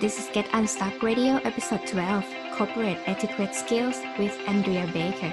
[0.00, 5.32] This is Get Unstuck Radio, episode 12 Corporate Etiquette Skills with Andrea Baker.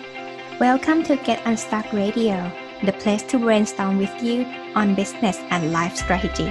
[0.60, 2.52] Welcome to Get Unstuck Radio,
[2.84, 4.44] the place to brainstorm with you
[4.74, 6.50] on business and life strategy.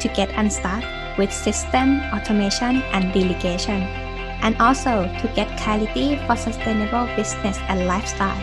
[0.00, 0.82] To get unstuck
[1.16, 3.82] with system, automation, and delegation.
[4.42, 8.42] And also to get clarity for sustainable business and lifestyle.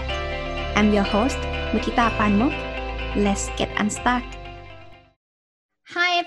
[0.78, 1.36] I'm your host,
[1.76, 2.56] Mutita Panmuk.
[3.18, 4.24] Let's get unstuck.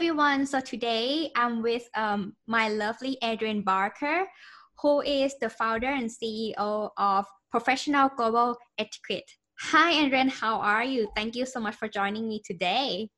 [0.04, 0.44] Everyone.
[0.44, 4.26] So today I'm with um, my lovely Adrienne Barker,
[4.82, 9.30] who is the founder and CEO of Professional Global Etiquette.
[9.60, 11.08] Hi Adrienne, how are you?
[11.16, 13.08] Thank you so much for joining me today.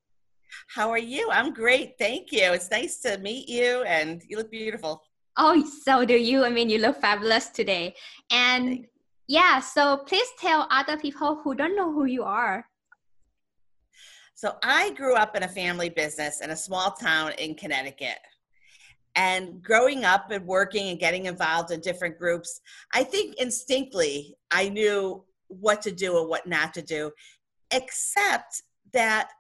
[0.69, 1.29] How are you?
[1.29, 1.95] I'm great.
[1.99, 2.53] Thank you.
[2.53, 5.03] It's nice to meet you and you look beautiful.
[5.37, 6.45] Oh, so do you.
[6.45, 7.97] I mean, you look fabulous today.
[8.31, 8.87] And
[9.27, 12.65] yeah, so please tell other people who don't know who you are.
[14.37, 18.19] So I grew up in a family business in a small town in Connecticut.
[19.15, 22.61] And growing up and working and getting involved in different groups,
[22.93, 27.13] I think instinctively I knew what to do and what not to do,
[27.71, 28.63] except
[28.93, 29.31] that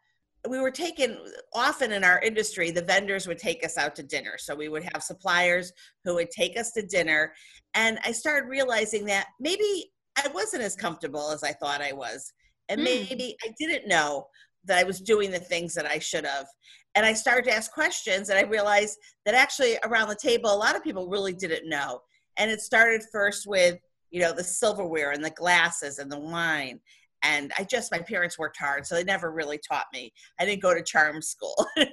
[0.49, 1.19] we were taken
[1.53, 4.85] often in our industry the vendors would take us out to dinner so we would
[4.93, 5.73] have suppliers
[6.05, 7.33] who would take us to dinner
[7.75, 12.33] and i started realizing that maybe i wasn't as comfortable as i thought i was
[12.69, 12.85] and mm.
[12.85, 14.25] maybe i didn't know
[14.67, 16.47] that I was doing the things that I should have.
[16.95, 20.57] And I started to ask questions, and I realized that actually around the table, a
[20.57, 22.01] lot of people really didn't know.
[22.39, 23.79] And it started first with,
[24.11, 26.81] you know, the silverware and the glasses and the wine.
[27.23, 30.13] And I just, my parents worked hard, so they never really taught me.
[30.39, 31.55] I didn't go to charm school.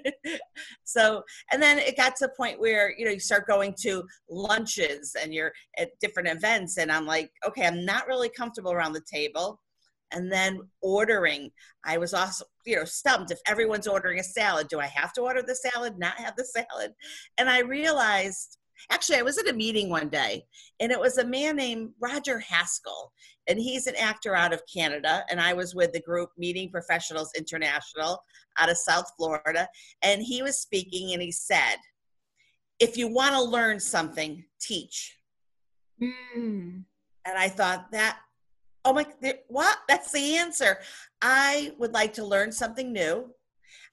[0.83, 4.03] so, and then it got to a point where, you know, you start going to
[4.29, 6.77] lunches and you're at different events.
[6.77, 9.59] And I'm like, okay, I'm not really comfortable around the table
[10.13, 11.49] and then ordering
[11.83, 15.21] i was also you know stumped if everyone's ordering a salad do i have to
[15.21, 16.93] order the salad not have the salad
[17.37, 18.57] and i realized
[18.91, 20.43] actually i was at a meeting one day
[20.79, 23.11] and it was a man named roger haskell
[23.47, 27.31] and he's an actor out of canada and i was with the group meeting professionals
[27.35, 28.19] international
[28.59, 29.67] out of south florida
[30.03, 31.75] and he was speaking and he said
[32.79, 35.17] if you want to learn something teach
[36.01, 36.11] mm.
[36.37, 38.19] and i thought that
[38.85, 39.05] oh my
[39.47, 39.77] what?
[39.87, 40.79] That's the answer.
[41.21, 43.33] I would like to learn something new.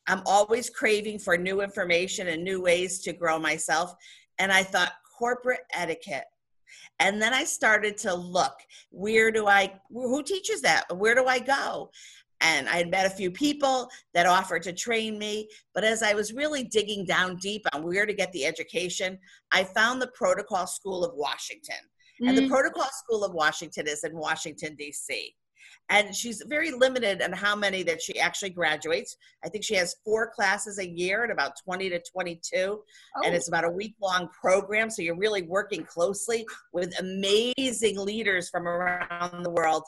[0.06, 3.94] I'm always craving for new information and new ways to grow myself
[4.38, 6.24] and i thought corporate etiquette.
[6.98, 8.54] And then i started to look
[8.90, 10.84] where do i who teaches that?
[10.96, 11.90] Where do i go?
[12.40, 16.14] And i had met a few people that offered to train me but as i
[16.14, 19.18] was really digging down deep on where to get the education
[19.52, 21.76] i found the protocol school of washington
[22.20, 22.48] and the mm.
[22.48, 25.34] Protocol School of Washington is in Washington, D.C.
[25.88, 29.16] And she's very limited on how many that she actually graduates.
[29.44, 32.40] I think she has four classes a year at about 20 to 22.
[32.56, 32.82] Oh.
[33.24, 34.88] And it's about a week long program.
[34.88, 39.82] So you're really working closely with amazing leaders from around the world.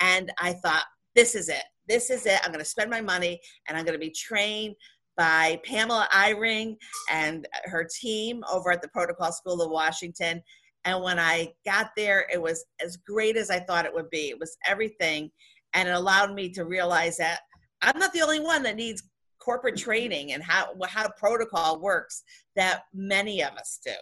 [0.00, 1.64] And I thought, this is it.
[1.88, 2.40] This is it.
[2.44, 4.74] I'm going to spend my money and I'm going to be trained
[5.16, 6.76] by Pamela Eyring
[7.10, 10.42] and her team over at the Protocol School of Washington.
[10.86, 14.30] And when I got there, it was as great as I thought it would be.
[14.30, 15.30] It was everything.
[15.74, 17.40] And it allowed me to realize that
[17.82, 19.02] I'm not the only one that needs
[19.40, 22.22] corporate training and how, how protocol works
[22.54, 23.92] that many of us do.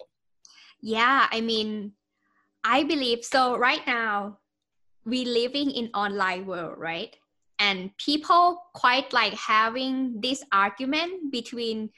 [0.82, 1.92] Yeah, I mean,
[2.62, 3.56] I believe so.
[3.56, 4.38] Right now,
[5.06, 7.16] we living in online world, right?
[7.58, 11.90] And people quite like having this argument between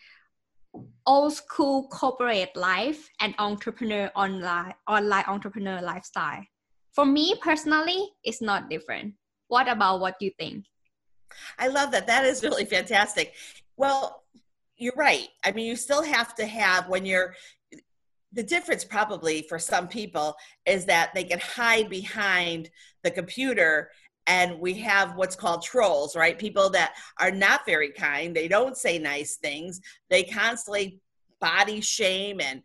[1.06, 6.42] old school corporate life and entrepreneur online online entrepreneur lifestyle.
[6.92, 9.14] For me personally it's not different.
[9.48, 10.64] What about what you think?
[11.58, 12.06] I love that.
[12.06, 13.34] That is really fantastic.
[13.76, 14.24] Well
[14.76, 15.28] you're right.
[15.44, 17.34] I mean you still have to have when you're
[18.32, 22.68] the difference probably for some people is that they can hide behind
[23.02, 23.90] the computer
[24.26, 26.38] and we have what's called trolls right?
[26.38, 29.80] People that are not very kind they don't say nice things
[30.10, 31.00] they constantly
[31.40, 32.62] body shame and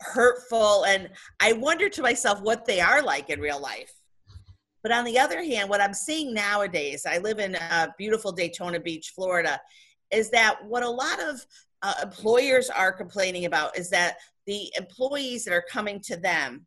[0.00, 1.08] hurtful and
[1.40, 3.92] i wonder to myself what they are like in real life.
[4.82, 8.80] But on the other hand what i'm seeing nowadays i live in uh, beautiful daytona
[8.80, 9.58] beach florida
[10.10, 11.44] is that what a lot of
[11.82, 14.16] uh, employers are complaining about is that
[14.46, 16.66] the employees that are coming to them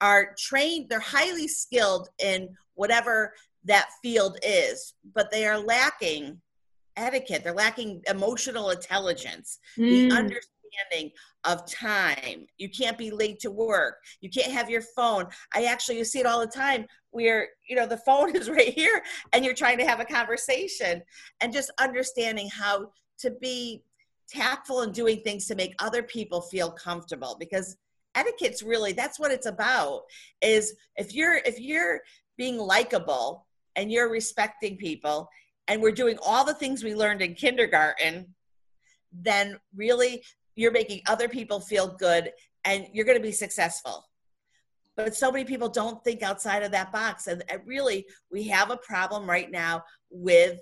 [0.00, 3.32] are trained they're highly skilled in whatever
[3.68, 6.40] that field is, but they are lacking
[6.96, 7.44] etiquette.
[7.44, 10.10] They're lacking emotional intelligence, mm.
[10.10, 11.12] the understanding
[11.44, 12.46] of time.
[12.58, 13.96] You can't be late to work.
[14.20, 15.26] You can't have your phone.
[15.54, 18.74] I actually, you see it all the time where, you know, the phone is right
[18.74, 21.02] here and you're trying to have a conversation
[21.40, 22.90] and just understanding how
[23.20, 23.82] to be
[24.28, 27.76] tactful and doing things to make other people feel comfortable because
[28.14, 30.02] etiquette's really that's what it's about
[30.42, 32.00] is if you're if you're
[32.36, 33.46] being likable
[33.78, 35.28] and you're respecting people
[35.68, 38.26] and we're doing all the things we learned in kindergarten
[39.12, 40.22] then really
[40.56, 42.32] you're making other people feel good
[42.64, 44.04] and you're going to be successful.
[44.96, 48.76] But so many people don't think outside of that box and, really we have a
[48.78, 50.58] problem right now with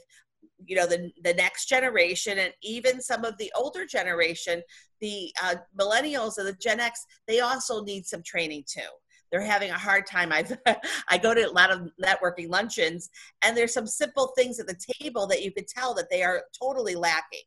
[0.66, 4.62] you know the the next generation and even some of the older generation
[5.00, 8.88] the uh, millennials and the gen x they also need some training too
[9.30, 10.32] they're having a hard time.
[10.32, 10.46] I
[11.08, 13.10] i go to a lot of networking luncheons
[13.42, 16.44] and there's some simple things at the table that you could tell that they are
[16.58, 17.42] totally lacking.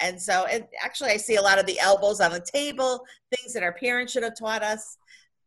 [0.00, 3.04] And so and actually i see a lot of the elbows on the table
[3.34, 4.98] things that our parents should have taught us.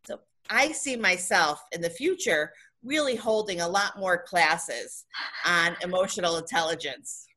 [0.06, 0.20] So
[0.50, 2.52] i see myself in the future
[2.84, 5.06] really holding a lot more classes
[5.46, 7.29] on emotional intelligence.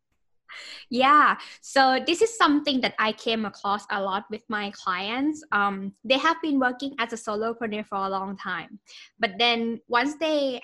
[0.90, 5.42] Yeah, so this is something that I came across a lot with my clients.
[5.52, 8.78] Um, they have been working as a solopreneur for a long time,
[9.18, 10.60] but then once they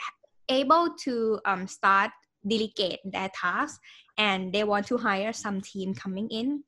[0.48, 2.10] able to um, start
[2.46, 3.78] delegate their tasks
[4.16, 6.62] and they want to hire some team coming in,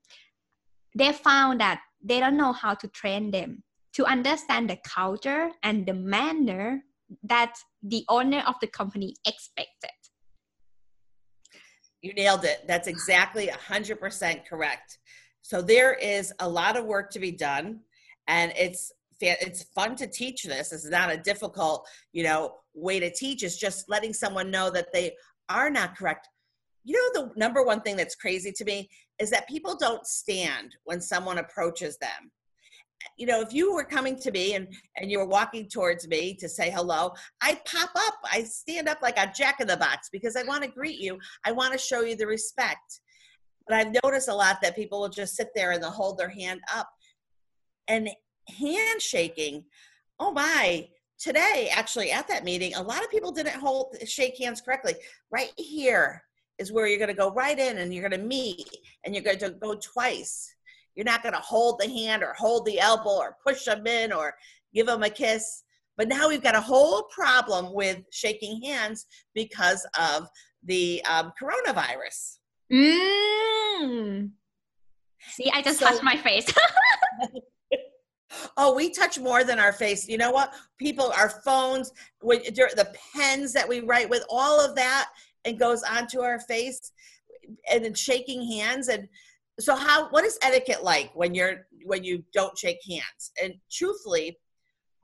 [0.94, 3.62] they found that they don't know how to train them
[3.93, 6.82] to understand the culture and the manner
[7.25, 9.90] that the owner of the company expected.
[12.02, 12.64] You nailed it.
[12.67, 14.99] That's exactly 100% correct.
[15.43, 17.81] So there is a lot of work to be done
[18.29, 18.93] and it's
[19.23, 20.73] it's fun to teach this.
[20.73, 23.43] It's not a difficult, you know, way to teach.
[23.43, 25.12] It's just letting someone know that they
[25.50, 26.26] are not correct.
[26.85, 28.88] You know, the number one thing that's crazy to me
[29.19, 32.31] is that people don't stand when someone approaches them
[33.17, 36.35] you know, if you were coming to me and and you were walking towards me
[36.35, 38.14] to say hello, I pop up.
[38.31, 41.19] I stand up like a jack in the box because I want to greet you.
[41.44, 43.00] I want to show you the respect.
[43.67, 46.29] But I've noticed a lot that people will just sit there and they'll hold their
[46.29, 46.88] hand up.
[47.88, 48.08] And
[48.49, 49.64] handshaking,
[50.19, 50.88] oh my,
[51.19, 54.94] today actually at that meeting, a lot of people didn't hold shake hands correctly.
[55.31, 56.23] Right here
[56.58, 58.69] is where you're going to go right in and you're going to meet
[59.05, 60.55] and you're going to go twice
[60.94, 64.12] you're not going to hold the hand or hold the elbow or push them in
[64.12, 64.34] or
[64.75, 65.62] give them a kiss.
[65.96, 70.28] But now we've got a whole problem with shaking hands because of
[70.64, 72.38] the um, coronavirus.
[72.72, 74.31] Mm.
[75.31, 76.52] See, I just so, touched my face.
[78.56, 80.08] oh, we touch more than our face.
[80.08, 80.54] You know what?
[80.78, 81.92] People, our phones,
[82.22, 85.08] the pens that we write with, all of that,
[85.44, 86.92] and goes onto our face,
[87.70, 89.08] and then shaking hands and
[89.61, 93.33] so how what is etiquette like when you're when you don't shake hands?
[93.43, 94.39] And truthfully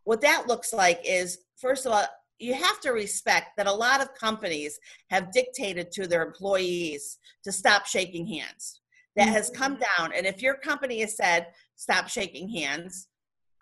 [0.05, 2.05] what that looks like is first of all
[2.39, 7.51] you have to respect that a lot of companies have dictated to their employees to
[7.51, 8.81] stop shaking hands.
[9.17, 10.03] That has come mm-hmm.
[10.03, 10.13] down.
[10.15, 13.09] And if your company has said stop shaking hands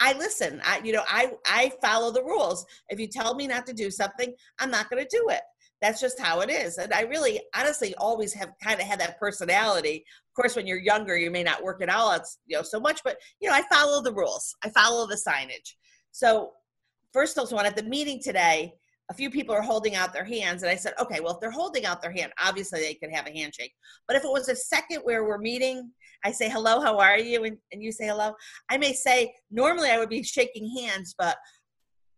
[0.01, 0.61] i listen.
[0.65, 2.67] I you know i i follow the rules.
[2.89, 5.43] If you tell me not to do something i'm not going to do it
[5.85, 6.79] that's just how it is.
[6.79, 10.03] And I really, honestly, always have kind of had that personality.
[10.31, 12.81] Of course, when you're younger, you may not work it all out, you know, so
[12.81, 14.57] much, but you know, I follow the rules.
[14.65, 15.75] I follow the signage.
[16.11, 16.53] So
[17.13, 18.73] first of all, at the meeting today,
[19.11, 21.51] a few people are holding out their hands, and I said, okay, well, if they're
[21.51, 23.75] holding out their hand, obviously they could have a handshake.
[24.09, 25.91] But if it was a second where we're meeting,
[26.25, 27.45] I say, hello, how are you?
[27.45, 28.33] And, and you say hello.
[28.71, 31.37] I may say, normally I would be shaking hands, but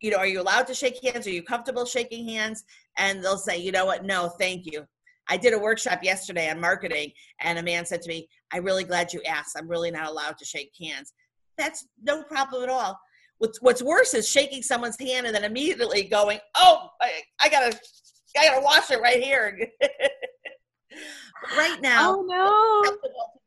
[0.00, 1.26] you know, are you allowed to shake hands?
[1.26, 2.62] Are you comfortable shaking hands?
[2.96, 4.04] And they'll say, you know what?
[4.04, 4.86] No, thank you.
[5.28, 7.10] I did a workshop yesterday on marketing,
[7.40, 9.56] and a man said to me, I'm really glad you asked.
[9.58, 11.12] I'm really not allowed to shake hands.
[11.58, 12.98] That's no problem at all.
[13.38, 17.76] What's, what's worse is shaking someone's hand and then immediately going, oh, I, I gotta,
[18.38, 19.58] I gotta wash it right here.
[21.56, 22.98] right now, oh no,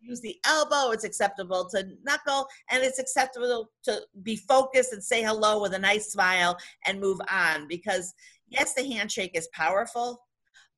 [0.10, 5.24] use the elbow, it's acceptable to knuckle, and it's acceptable to be focused and say
[5.24, 7.68] hello with a nice smile and move on.
[7.68, 8.14] Because,
[8.50, 10.22] yes, the handshake is powerful,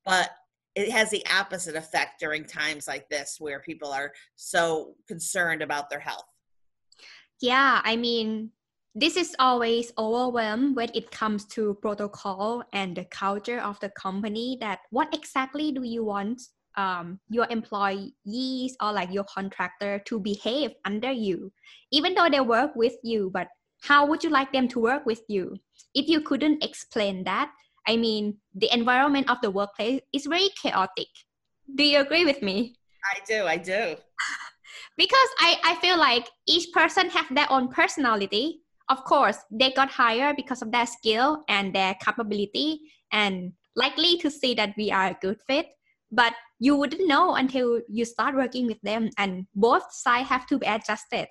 [0.06, 0.32] but
[0.76, 5.90] it has the opposite effect during times like this where people are so concerned about
[5.90, 6.26] their health.
[7.42, 8.52] Yeah, I mean,
[8.94, 14.58] this is always overwhelmed when it comes to protocol and the culture of the company
[14.62, 16.42] that what exactly do you want
[16.78, 21.52] um, your employees or like your contractor to behave under you,
[21.92, 23.30] even though they work with you.
[23.34, 23.48] But
[23.82, 25.58] how would you like them to work with you?
[25.94, 27.52] If you couldn't explain that,
[27.88, 31.08] I mean, the environment of the workplace is very chaotic.
[31.74, 32.76] Do you agree with me?
[33.04, 33.96] I do, I do.
[34.98, 38.62] because I, I feel like each person have their own personality.
[38.90, 44.30] Of course, they got hired because of their skill and their capability and likely to
[44.30, 45.68] see that we are a good fit.
[46.12, 50.60] But you wouldn't know until you start working with them and both sides have to
[50.60, 51.28] be adjusted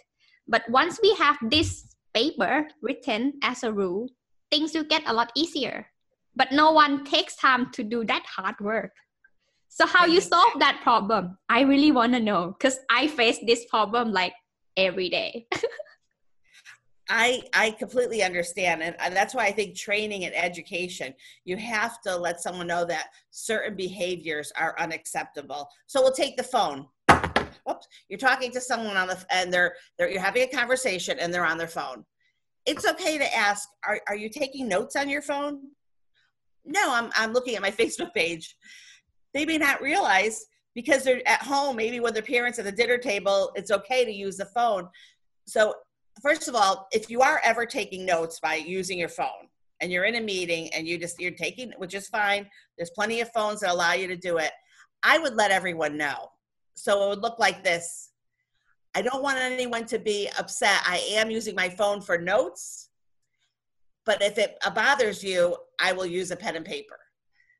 [0.51, 4.09] but once we have this paper written as a rule
[4.51, 5.87] things will get a lot easier
[6.37, 8.93] but no one takes time to do that hard work
[9.69, 13.65] so how you solve that problem i really want to know because i face this
[13.67, 14.33] problem like
[14.77, 15.47] every day
[17.11, 21.13] I I completely understand, and, and that's why I think training and education.
[21.45, 25.69] You have to let someone know that certain behaviors are unacceptable.
[25.89, 26.87] So we'll take the phone.
[27.69, 31.33] Oops, you're talking to someone on the and they're they're you're having a conversation and
[31.33, 32.05] they're on their phone.
[32.67, 35.61] It's okay to ask, are are you taking notes on your phone?
[36.65, 38.57] No, I'm I'm looking at my Facebook page.
[39.35, 42.99] They may not realize because they're at home, maybe with their parents at the dinner
[42.99, 44.89] table, it's okay to use the phone.
[45.47, 45.75] So
[46.23, 49.49] first of all, if you are ever taking notes by using your phone
[49.81, 53.21] and you're in a meeting and you just you're taking which is fine, there's plenty
[53.21, 54.53] of phones that allow you to do it.
[55.03, 56.29] I would let everyone know.
[56.83, 58.11] So it would look like this.
[58.95, 60.83] I don't want anyone to be upset.
[60.87, 62.89] I am using my phone for notes,
[64.05, 66.99] but if it bothers you, I will use a pen and paper.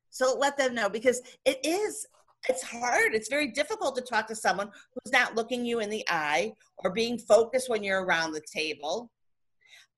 [0.09, 2.05] So let them know because it is
[2.49, 3.13] it's hard.
[3.13, 6.91] It's very difficult to talk to someone who's not looking you in the eye or
[6.91, 9.11] being focused when you're around the table.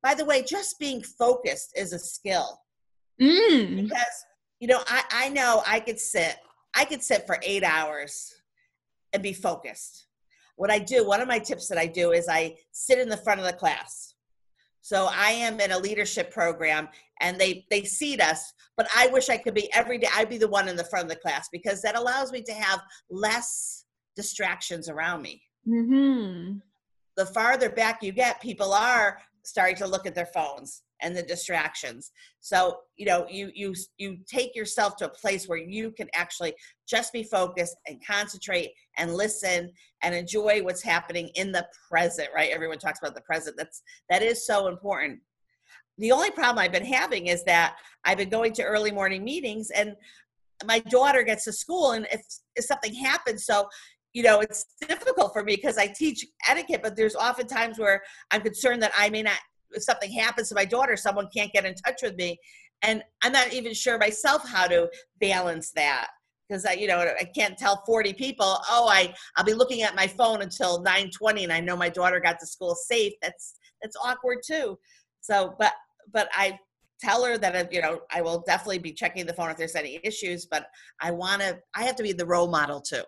[0.01, 2.60] By the way, just being focused is a skill.
[3.22, 3.84] Mm.
[3.84, 4.25] Because,
[4.60, 6.36] you know, I, I know I could sit,
[6.75, 8.34] I could sit for eight hours
[9.13, 10.08] and be focused.
[10.55, 13.17] What I do, one of my tips that I do is I sit in the
[13.17, 14.15] front of the class.
[14.82, 16.89] So I am in a leadership program
[17.24, 20.38] and they they seat us but i wish i could be every day i'd be
[20.38, 23.86] the one in the front of the class because that allows me to have less
[24.15, 26.58] distractions around me mm-hmm.
[27.17, 31.22] the farther back you get people are starting to look at their phones and the
[31.22, 32.12] distractions.
[32.41, 36.53] So you know you you you take yourself to a place where you can actually
[36.88, 42.51] just be focused and concentrate and listen and enjoy what's happening in the present right?
[42.51, 43.55] Everyone talks about the present.
[43.57, 45.19] That's that is so important.
[46.00, 49.69] The only problem I've been having is that I've been going to early morning meetings
[49.69, 49.95] and
[50.65, 52.22] my daughter gets to school and if,
[52.55, 53.67] if something happens, so
[54.13, 58.03] you know, it's difficult for me because I teach etiquette, but there's often times where
[58.31, 59.39] I'm concerned that I may not,
[59.74, 62.38] if something happens to my daughter, someone can't get in touch with me.
[62.82, 64.89] And I'm not even sure myself how to
[65.20, 66.08] balance that
[66.48, 69.96] because I, you know, I can't tell 40 people, oh, I, I'll be looking at
[69.96, 73.13] my phone until 920 and I know my daughter got to school safe.
[73.22, 74.77] That's, that's awkward too.
[75.22, 75.74] So, but
[76.12, 76.60] but I
[77.00, 80.00] tell her that you know I will definitely be checking the phone if there's any
[80.03, 80.46] issues.
[80.46, 80.68] But
[81.01, 81.60] I want to.
[81.75, 83.03] I have to be the role model too.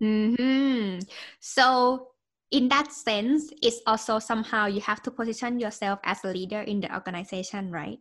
[0.00, 0.98] Hmm.
[1.40, 2.08] So
[2.54, 6.80] in that sense, it's also somehow you have to position yourself as a leader in
[6.80, 7.98] the organization, right?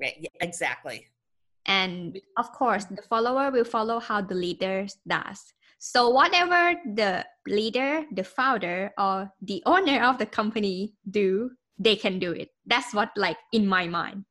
[0.00, 0.16] Right.
[0.18, 1.06] Yeah, exactly.
[1.66, 5.52] And of course, the follower will follow how the leader does.
[5.78, 11.50] So whatever the leader, the founder, or the owner of the company do,
[11.80, 14.24] they can do it that's what like in my mind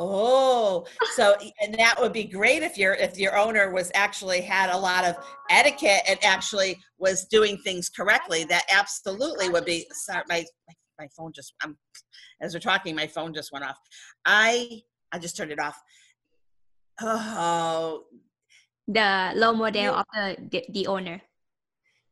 [0.00, 0.86] oh
[1.16, 4.76] so and that would be great if your if your owner was actually had a
[4.76, 5.16] lot of
[5.50, 10.44] etiquette and actually was doing things correctly that absolutely would be sorry my
[10.98, 11.76] my phone just i'm
[12.40, 13.78] as we're talking my phone just went off.
[14.24, 15.80] I i just turned it off.
[17.00, 18.04] Oh.
[18.86, 21.20] The low model of the, the, the owner.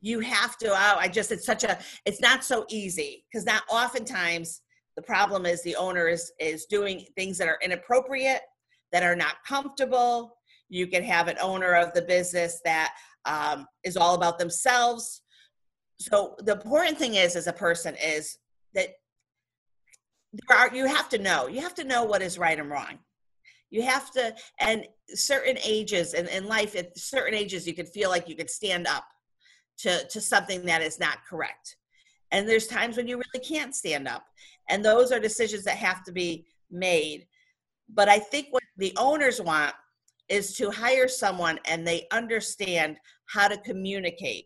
[0.02, 3.62] You have to oh i just it's such a it's not so easy because not
[3.70, 4.60] oftentimes
[4.96, 8.40] the problem is the owner is is doing things that are inappropriate
[8.92, 10.36] that are not comfortable.
[10.68, 15.22] You can have an owner of the business that um, is all about themselves.
[16.00, 18.38] So the important thing is as a person is
[18.74, 18.88] that
[20.32, 22.98] there are you have to know you have to know what is right and wrong.
[23.70, 28.10] You have to and certain ages in, in life at certain ages you can feel
[28.10, 29.04] like you can stand up
[29.78, 31.76] to, to something that is not correct.
[32.36, 34.26] And there's times when you really can't stand up.
[34.68, 37.26] And those are decisions that have to be made.
[37.88, 39.74] But I think what the owners want
[40.28, 44.44] is to hire someone and they understand how to communicate.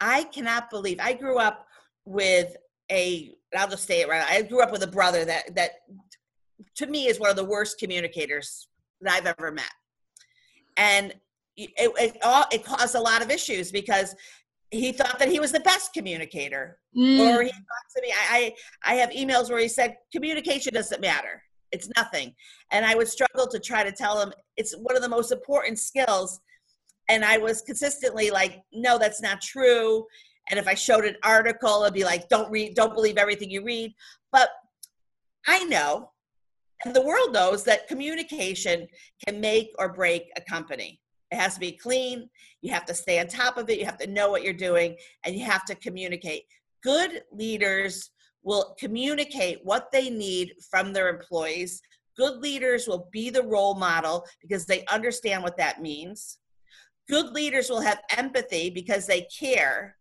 [0.00, 1.66] I cannot believe I grew up
[2.04, 2.56] with
[2.92, 4.24] a I'll just say it right.
[4.30, 5.70] I grew up with a brother that that
[6.76, 8.68] to me is one of the worst communicators
[9.00, 9.72] that I've ever met.
[10.76, 11.14] And
[11.58, 14.14] it, it, all, it caused a lot of issues because
[14.70, 16.78] he thought that he was the best communicator.
[16.96, 17.20] Mm.
[17.20, 21.00] or he thought to me I, I i have emails where he said communication doesn't
[21.00, 21.42] matter.
[21.70, 22.34] It's nothing.
[22.70, 25.78] And i would struggle to try to tell him it's one of the most important
[25.78, 26.40] skills.
[27.08, 30.06] And i was consistently like no that's not true.
[30.50, 33.64] And if i showed an article it'd be like don't read don't believe everything you
[33.64, 33.94] read.
[34.32, 34.50] But
[35.46, 36.10] i know
[36.84, 38.86] and the world knows that communication
[39.26, 42.28] can make or break a company It has to be clean.
[42.62, 43.78] You have to stay on top of it.
[43.78, 46.44] You have to know what you're doing and you have to communicate.
[46.82, 48.10] Good leaders
[48.42, 51.82] will communicate what they need from their employees.
[52.16, 56.38] Good leaders will be the role model because they understand what that means.
[57.08, 59.96] Good leaders will have empathy because they care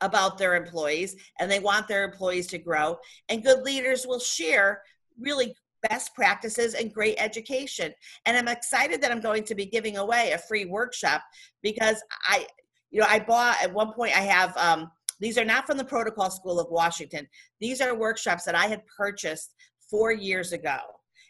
[0.00, 2.98] about their employees and they want their employees to grow.
[3.28, 4.82] And good leaders will share
[5.20, 5.54] really
[5.88, 7.92] best practices and great education.
[8.26, 11.22] And I'm excited that I'm going to be giving away a free workshop
[11.62, 12.46] because I,
[12.90, 15.84] you know, I bought at one point I have um, these are not from the
[15.84, 17.26] Protocol School of Washington.
[17.60, 19.54] These are workshops that I had purchased
[19.90, 20.78] four years ago,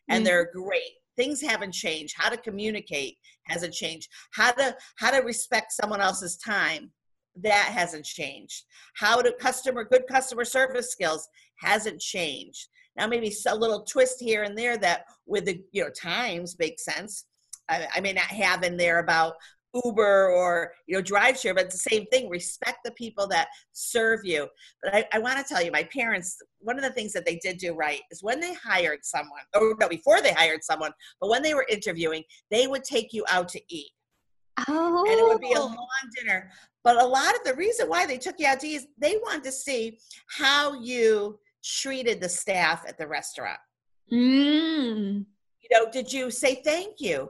[0.08, 0.24] and mm-hmm.
[0.24, 0.92] they're great.
[1.16, 2.14] Things haven't changed.
[2.16, 4.08] How to communicate hasn't changed.
[4.32, 6.92] How to how to respect someone else's time
[7.42, 8.64] that hasn't changed.
[8.96, 11.28] How to customer good customer service skills
[11.60, 12.68] hasn't changed.
[12.98, 16.84] Now maybe a little twist here and there that with the you know times makes
[16.84, 17.24] sense.
[17.68, 19.34] I, I may not have in there about
[19.84, 22.28] Uber or you know drive share, but it's the same thing.
[22.28, 24.48] Respect the people that serve you.
[24.82, 27.36] But I, I want to tell you, my parents, one of the things that they
[27.36, 31.30] did do right is when they hired someone, or no, before they hired someone, but
[31.30, 33.90] when they were interviewing, they would take you out to eat.
[34.66, 35.04] Oh.
[35.08, 35.66] And it would be a oh.
[35.66, 36.50] long dinner.
[36.82, 39.18] But a lot of the reason why they took you out to eat is they
[39.22, 43.58] wanted to see how you treated the staff at the restaurant.
[44.12, 45.26] Mm.
[45.60, 47.28] You know, did you say thank you?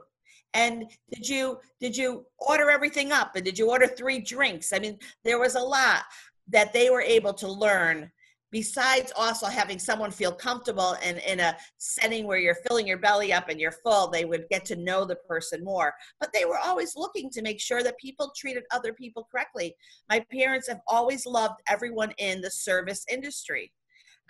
[0.53, 3.35] And did you did you order everything up?
[3.35, 4.73] And did you order three drinks?
[4.73, 6.03] I mean, there was a lot
[6.47, 8.09] that they were able to learn
[8.51, 13.31] besides also having someone feel comfortable and in a setting where you're filling your belly
[13.31, 16.57] up and you're full they would get to know the person more but they were
[16.57, 19.75] always looking to make sure that people treated other people correctly
[20.09, 23.71] my parents have always loved everyone in the service industry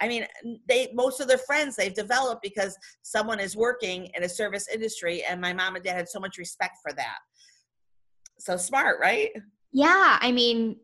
[0.01, 0.25] I mean,
[0.67, 5.23] they most of their friends they've developed because someone is working in a service industry,
[5.29, 7.17] and my mom and dad had so much respect for that.
[8.39, 9.31] So smart, right?
[9.71, 10.77] Yeah, I mean,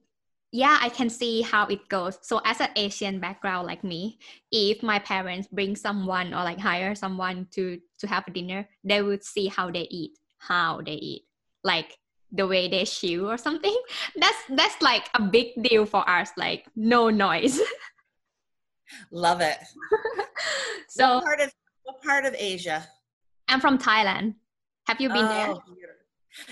[0.52, 2.18] yeah, I can see how it goes.
[2.22, 4.20] So as an Asian background like me,
[4.52, 9.24] if my parents bring someone or like hire someone to to have dinner, they would
[9.24, 11.24] see how they eat, how they eat,
[11.64, 11.98] like
[12.32, 13.76] the way they chew or something.
[14.16, 16.32] That's that's like a big deal for us.
[16.38, 17.60] Like no noise.
[19.12, 19.58] Love it.
[20.88, 22.86] so what part of what part of Asia?
[23.48, 24.36] I'm from Thailand.
[24.88, 25.56] Have you been oh, there?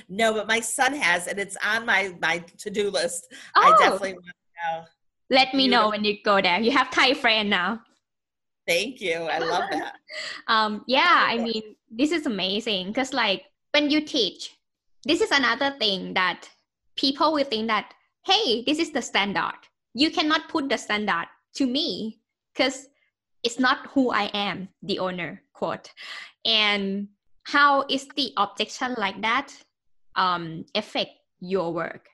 [0.09, 3.27] No, but my son has, and it's on my my to do list.
[3.55, 3.61] Oh.
[3.61, 4.83] I definitely want to go.
[5.29, 6.59] Let me know when you go there.
[6.59, 7.81] You have Thai friend now.
[8.67, 9.13] Thank you.
[9.13, 9.95] I love that.
[10.47, 14.55] um, yeah, I mean, this is amazing because like when you teach,
[15.05, 16.49] this is another thing that
[16.95, 17.93] people will think that,
[18.25, 19.57] hey, this is the standard.
[19.93, 22.19] You cannot put the standard to me
[22.53, 22.87] because
[23.43, 25.91] it's not who I am, the owner, quote.
[26.45, 27.07] And
[27.43, 29.53] how is the objection like that
[30.15, 32.07] um, affect your work?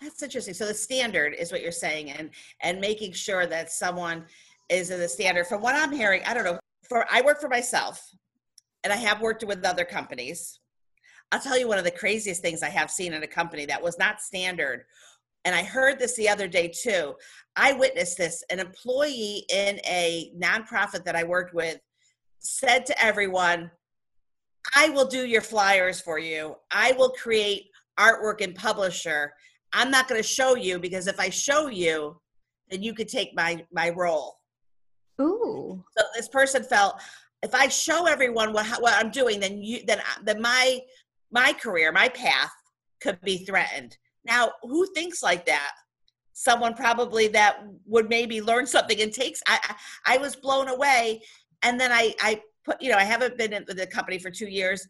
[0.00, 0.54] That's interesting.
[0.54, 2.30] So the standard is what you're saying, and
[2.62, 4.24] and making sure that someone
[4.68, 5.46] is in the standard.
[5.46, 6.58] From what I'm hearing, I don't know.
[6.88, 8.10] For I work for myself,
[8.82, 10.58] and I have worked with other companies.
[11.30, 13.82] I'll tell you one of the craziest things I have seen in a company that
[13.82, 14.84] was not standard
[15.44, 17.14] and I heard this the other day too.
[17.56, 18.44] I witnessed this.
[18.50, 21.78] An employee in a nonprofit that I worked with
[22.38, 23.70] said to everyone,
[24.76, 26.56] I will do your flyers for you.
[26.70, 27.66] I will create
[27.98, 29.32] artwork and publisher.
[29.72, 32.20] I'm not going to show you because if I show you,
[32.70, 34.36] then you could take my my role.
[35.20, 35.84] Ooh.
[35.96, 37.00] So this person felt
[37.42, 40.80] if I show everyone what what I'm doing, then you then uh, then my
[41.30, 42.52] my career, my path
[43.00, 43.96] could be threatened.
[44.24, 45.72] Now, who thinks like that?
[46.32, 49.42] Someone probably that would maybe learn something and takes.
[49.46, 51.22] I I, I was blown away,
[51.62, 54.48] and then I I put you know I haven't been in the company for two
[54.48, 54.86] years,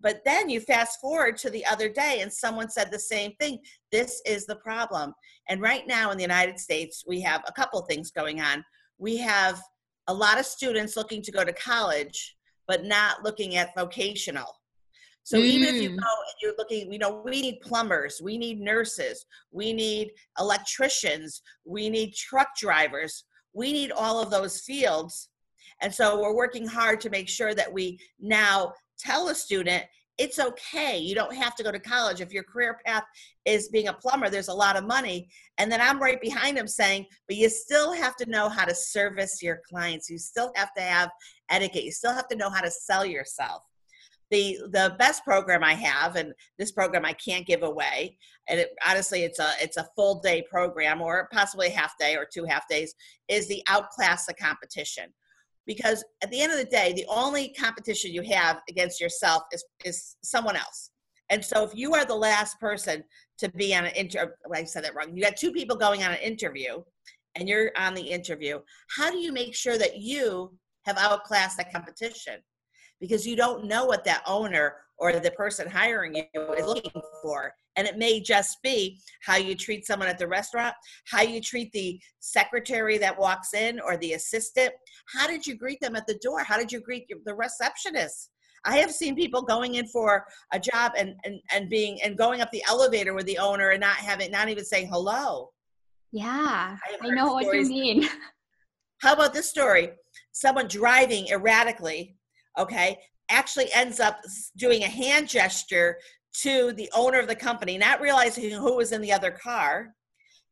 [0.00, 3.58] but then you fast forward to the other day, and someone said the same thing.
[3.92, 5.12] This is the problem.
[5.48, 8.64] And right now in the United States, we have a couple things going on.
[8.98, 9.60] We have
[10.06, 14.59] a lot of students looking to go to college, but not looking at vocational
[15.30, 15.44] so mm.
[15.44, 15.96] even if you mm.
[15.96, 21.42] go and you're looking, you know, we need plumbers, we need nurses, we need electricians,
[21.64, 25.28] we need truck drivers, we need all of those fields.
[25.82, 29.84] And so we're working hard to make sure that we now tell a student
[30.18, 30.98] it's okay.
[30.98, 32.20] You don't have to go to college.
[32.20, 33.04] If your career path
[33.44, 35.28] is being a plumber, there's a lot of money.
[35.58, 38.74] And then I'm right behind him saying, but you still have to know how to
[38.74, 40.10] service your clients.
[40.10, 41.08] You still have to have
[41.48, 41.84] etiquette.
[41.84, 43.62] You still have to know how to sell yourself
[44.30, 48.16] the the best program I have, and this program I can't give away,
[48.48, 52.26] and it, honestly, it's a it's a full day program or possibly half day or
[52.32, 52.94] two half days,
[53.28, 55.12] is the outclass the competition.
[55.66, 59.64] Because at the end of the day, the only competition you have against yourself is
[59.84, 60.90] is someone else.
[61.30, 63.04] And so if you are the last person
[63.38, 65.16] to be on an interview, I said that wrong.
[65.16, 66.82] You got two people going on an interview
[67.36, 68.58] and you're on the interview.
[68.96, 70.52] How do you make sure that you
[70.86, 72.40] have outclassed the competition?
[73.00, 77.52] Because you don't know what that owner or the person hiring you is looking for.
[77.76, 80.74] And it may just be how you treat someone at the restaurant,
[81.06, 84.72] how you treat the secretary that walks in or the assistant.
[85.14, 86.44] How did you greet them at the door?
[86.44, 88.30] How did you greet the receptionist?
[88.66, 92.42] I have seen people going in for a job and, and, and being and going
[92.42, 95.48] up the elevator with the owner and not having not even saying hello.
[96.12, 98.06] Yeah, I, I know what you mean.
[98.98, 99.92] How about this story?
[100.32, 102.16] Someone driving erratically,
[102.58, 104.18] okay, actually ends up
[104.56, 105.98] doing a hand gesture
[106.32, 109.94] to the owner of the company, not realizing who was in the other car,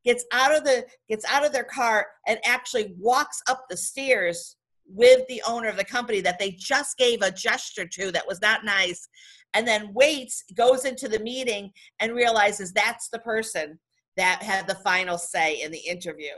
[0.05, 4.57] gets out of the gets out of their car and actually walks up the stairs
[4.87, 8.41] with the owner of the company that they just gave a gesture to that was
[8.41, 9.07] not nice
[9.55, 13.79] and then waits goes into the meeting and realizes that's the person
[14.17, 16.33] that had the final say in the interview.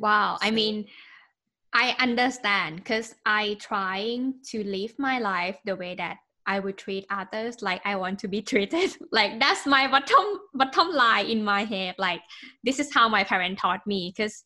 [0.00, 0.86] Wow i mean
[1.74, 7.06] I understand because I trying to live my life the way that I would treat
[7.10, 8.96] others like I want to be treated.
[9.10, 11.96] like that's my bottom bottom line in my head.
[11.98, 12.22] Like
[12.62, 14.44] this is how my parent taught me because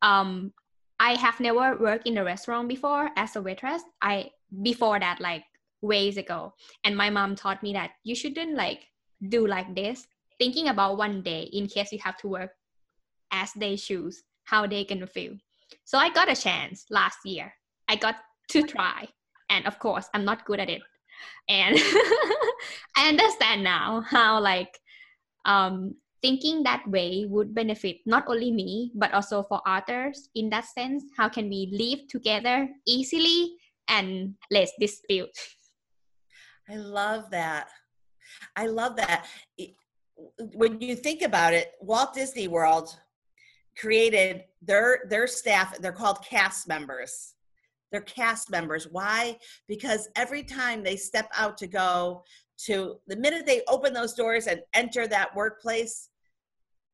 [0.00, 0.52] um
[0.98, 3.82] I have never worked in a restaurant before as a waitress.
[4.00, 4.30] I
[4.62, 5.44] before that like
[5.82, 6.54] ways ago.
[6.84, 8.86] And my mom taught me that you shouldn't like
[9.28, 10.06] do like this,
[10.38, 12.52] thinking about one day in case you have to work
[13.30, 15.36] as they choose, how they gonna feel.
[15.84, 17.52] So I got a chance last year.
[17.88, 18.16] I got
[18.50, 19.08] to try.
[19.50, 20.82] And of course, I'm not good at it.
[21.48, 21.76] And
[22.96, 24.78] I understand now how like
[25.44, 30.30] um, thinking that way would benefit not only me, but also for others.
[30.34, 33.56] In that sense, how can we live together easily
[33.88, 35.36] and less dispute?
[36.68, 37.68] I love that.
[38.56, 39.26] I love that.
[40.54, 42.96] When you think about it, Walt Disney World
[43.76, 47.34] created their their staff they're called cast members.
[47.92, 48.88] They're cast members.
[48.90, 49.38] Why?
[49.68, 52.24] Because every time they step out to go
[52.66, 56.08] to the minute they open those doors and enter that workplace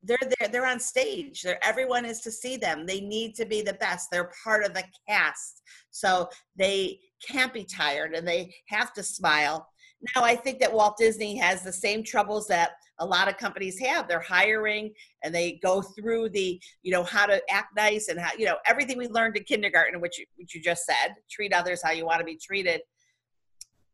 [0.03, 1.43] they're there they're on stage.
[1.43, 2.85] They're everyone is to see them.
[2.85, 4.09] They need to be the best.
[4.11, 5.61] They're part of the cast.
[5.91, 9.67] So they can't be tired and they have to smile
[10.15, 13.79] now i think that walt disney has the same troubles that a lot of companies
[13.79, 14.07] have.
[14.07, 18.29] They're hiring and they go through the you know how to act nice and how
[18.37, 21.81] you know everything we learned in kindergarten which you, which you just said treat others
[21.83, 22.81] how you want to be treated.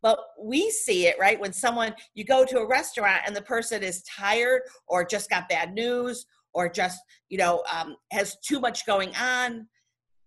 [0.03, 3.81] But we see it right when someone you go to a restaurant and the person
[3.81, 8.85] is tired or just got bad news or just you know um, has too much
[8.85, 9.67] going on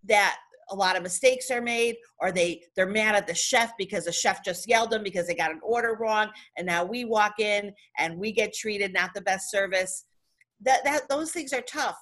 [0.05, 0.39] that
[0.71, 4.13] a lot of mistakes are made or they they're mad at the chef because the
[4.13, 7.73] chef just yelled them because they got an order wrong and now we walk in
[7.99, 10.05] and we get treated not the best service.
[10.61, 11.97] That that those things are tough.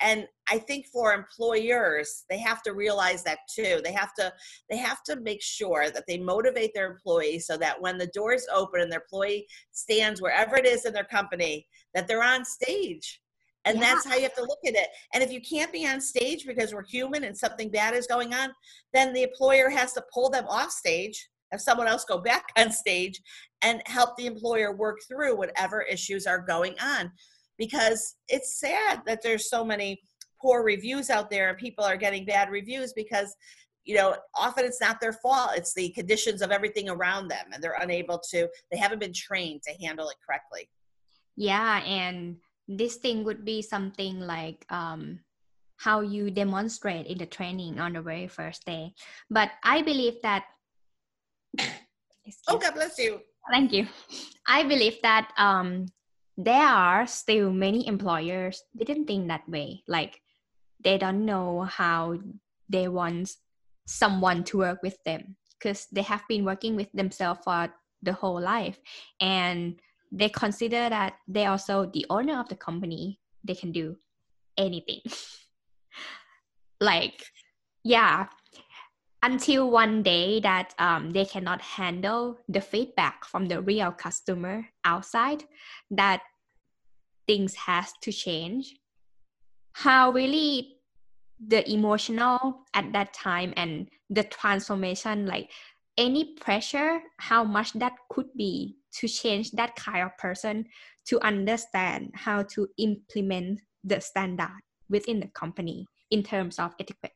[0.00, 3.80] And i think for employers they have to realize that too.
[3.84, 4.32] They have to
[4.70, 8.46] they have to make sure that they motivate their employees so that when the doors
[8.52, 13.20] open and their employee stands wherever it is in their company that they're on stage
[13.64, 13.84] and yeah.
[13.84, 14.88] that's how you have to look at it.
[15.12, 18.34] And if you can't be on stage because we're human and something bad is going
[18.34, 18.50] on,
[18.92, 22.70] then the employer has to pull them off stage, have someone else go back on
[22.70, 23.20] stage
[23.62, 27.10] and help the employer work through whatever issues are going on.
[27.56, 30.00] Because it's sad that there's so many
[30.44, 33.34] poor reviews out there and people are getting bad reviews because
[33.84, 37.62] you know often it's not their fault it's the conditions of everything around them and
[37.62, 40.68] they're unable to they haven't been trained to handle it correctly
[41.36, 42.36] yeah and
[42.68, 45.20] this thing would be something like um,
[45.76, 48.94] how you demonstrate in the training on the very first day.
[49.30, 50.44] But I believe that.
[52.48, 53.20] oh, God bless you.
[53.50, 53.86] Thank you.
[54.46, 55.86] I believe that um,
[56.36, 59.82] there are still many employers they didn't think that way.
[59.86, 60.20] Like
[60.82, 62.18] they don't know how
[62.68, 63.30] they want
[63.86, 67.68] someone to work with them because they have been working with themselves for
[68.02, 68.78] the whole life
[69.20, 69.80] and
[70.14, 73.96] they consider that they also the owner of the company they can do
[74.56, 75.00] anything.
[76.80, 77.22] Like
[77.84, 78.26] yeah
[79.24, 85.42] until one day that um, they cannot handle the feedback from the real customer outside
[85.90, 86.20] that
[87.26, 88.76] things has to change.
[89.72, 90.76] How really
[91.40, 95.50] the emotional at that time and the transformation like
[95.96, 100.64] any pressure how much that could be to change that kind of person
[101.06, 107.12] to understand how to implement the standard within the company in terms of etiquette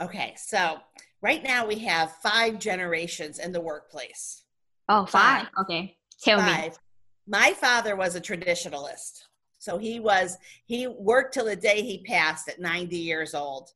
[0.00, 0.78] okay so
[1.22, 4.44] right now we have five generations in the workplace
[4.88, 5.42] Oh, five.
[5.42, 5.48] five.
[5.60, 5.96] Okay.
[6.22, 6.72] Tell five.
[6.72, 6.78] me.
[7.26, 9.24] My father was a traditionalist.
[9.58, 13.70] So he was, he worked till the day he passed at 90 years old.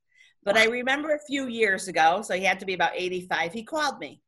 [0.44, 3.62] But I remember a few years ago, so he had to be about 85, he
[3.62, 4.20] called me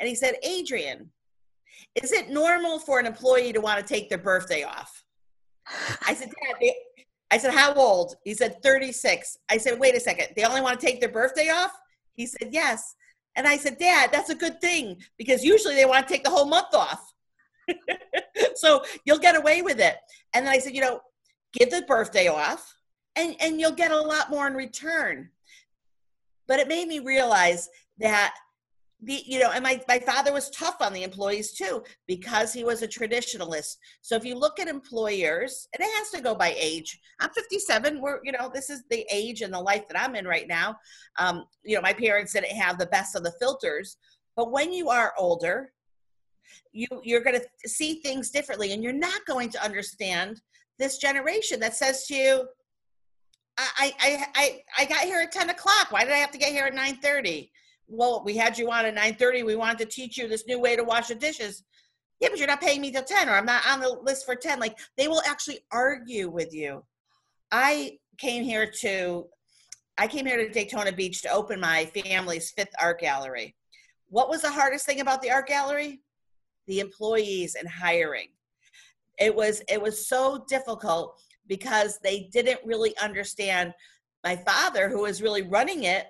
[0.00, 1.10] and he said, Adrian,
[1.94, 5.04] is it normal for an employee to want to take their birthday off?
[6.06, 6.74] I said, Dad, they,
[7.30, 8.16] I said, how old?
[8.24, 9.38] He said, 36.
[9.50, 11.72] I said, wait a second, they only want to take their birthday off?
[12.14, 12.94] He said, yes.
[13.36, 16.30] And I said, Dad, that's a good thing because usually they want to take the
[16.30, 17.12] whole month off.
[18.54, 19.96] so you'll get away with it.
[20.34, 21.00] And then I said, you know,
[21.54, 22.76] give the birthday off
[23.16, 25.30] and, and you'll get a lot more in return.
[26.46, 28.34] But it made me realize that
[29.02, 32.62] the, you know, and my, my father was tough on the employees too because he
[32.62, 33.76] was a traditionalist.
[34.00, 37.00] So if you look at employers, and it has to go by age.
[37.20, 38.00] I'm 57.
[38.00, 40.76] We're, you know, this is the age and the life that I'm in right now.
[41.18, 43.96] Um, you know, my parents didn't have the best of the filters,
[44.36, 45.72] but when you are older,
[46.72, 50.40] you you're going to see things differently, and you're not going to understand
[50.78, 52.48] this generation that says to you,
[53.58, 55.90] I, I, I, I got here at 10 o'clock.
[55.90, 57.50] Why did I have to get here at 9 30?
[57.92, 59.44] Well, we had you on at 9:30.
[59.44, 61.62] We wanted to teach you this new way to wash the dishes.
[62.20, 64.34] Yeah, but you're not paying me till 10, or I'm not on the list for
[64.34, 64.58] 10.
[64.58, 66.84] Like they will actually argue with you.
[67.50, 69.26] I came here to
[69.98, 73.54] I came here to Daytona Beach to open my family's fifth art gallery.
[74.08, 76.00] What was the hardest thing about the art gallery?
[76.66, 78.28] The employees and hiring.
[79.18, 83.74] It was it was so difficult because they didn't really understand
[84.24, 86.06] my father who was really running it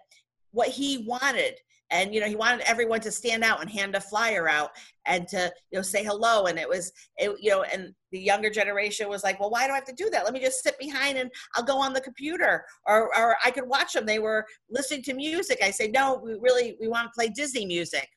[0.53, 1.55] what he wanted
[1.93, 4.71] and you know he wanted everyone to stand out and hand a flyer out
[5.07, 6.47] and to you know say hello.
[6.47, 9.73] And it was it, you know and the younger generation was like well why do
[9.73, 10.25] i have to do that?
[10.25, 12.65] Let me just sit behind and i'll go on the computer.
[12.87, 14.07] Or or i could watch them.
[14.07, 15.59] They were listening to music.
[15.63, 18.09] I say no we really we want to play disney music.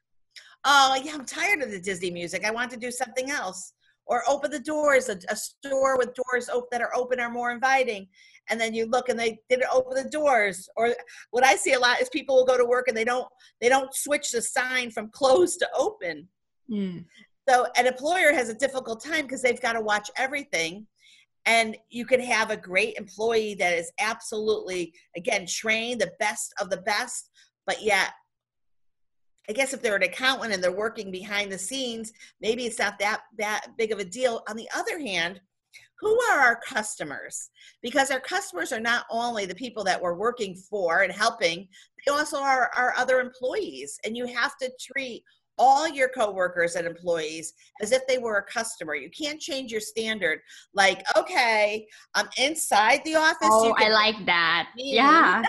[0.63, 2.45] Oh yeah i'm tired of the disney music.
[2.45, 3.73] I want to do something else.
[4.07, 8.07] Or open the doors a, a store with doors that are open are more inviting
[8.49, 10.93] and then you look and they didn't open the doors or
[11.31, 13.27] what i see a lot is people will go to work and they don't
[13.61, 16.27] they don't switch the sign from closed to open
[16.69, 17.03] mm.
[17.47, 20.85] so an employer has a difficult time because they've got to watch everything
[21.47, 26.69] and you can have a great employee that is absolutely again trained the best of
[26.69, 27.29] the best
[27.65, 28.11] but yet
[29.47, 32.97] I guess if they're an accountant and they're working behind the scenes, maybe it's not
[32.99, 34.43] that that big of a deal.
[34.49, 35.39] On the other hand,
[35.99, 37.49] who are our customers?
[37.81, 41.67] Because our customers are not only the people that we're working for and helping,
[42.05, 43.97] they also are our other employees.
[44.03, 45.23] And you have to treat
[45.57, 48.95] all your coworkers and employees as if they were a customer.
[48.95, 50.39] You can't change your standard.
[50.73, 53.47] Like, okay, I'm inside the office.
[53.49, 54.69] Oh, I like that.
[54.77, 55.43] Yeah.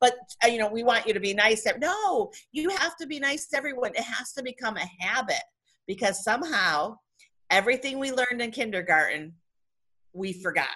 [0.00, 1.66] but uh, you know, we want you to be nice.
[1.78, 3.92] No, you have to be nice to everyone.
[3.94, 5.42] It has to become a habit
[5.86, 6.96] because somehow
[7.50, 9.34] everything we learned in kindergarten
[10.12, 10.68] we forgot.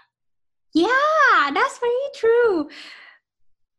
[0.74, 2.68] Yeah, that's very true.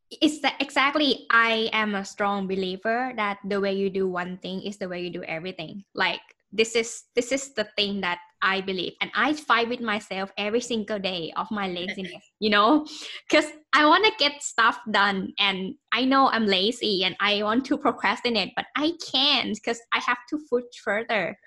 [0.10, 1.28] It's that exactly.
[1.30, 5.02] I am a strong believer that the way you do one thing is the way
[5.02, 5.84] you do everything.
[5.94, 10.32] Like this is this is the thing that I believe, and I fight with myself
[10.38, 12.24] every single day of my laziness.
[12.40, 12.88] you know,
[13.30, 17.66] because I want to get stuff done, and I know I'm lazy and I want
[17.66, 21.38] to procrastinate, but I can't because I have to push further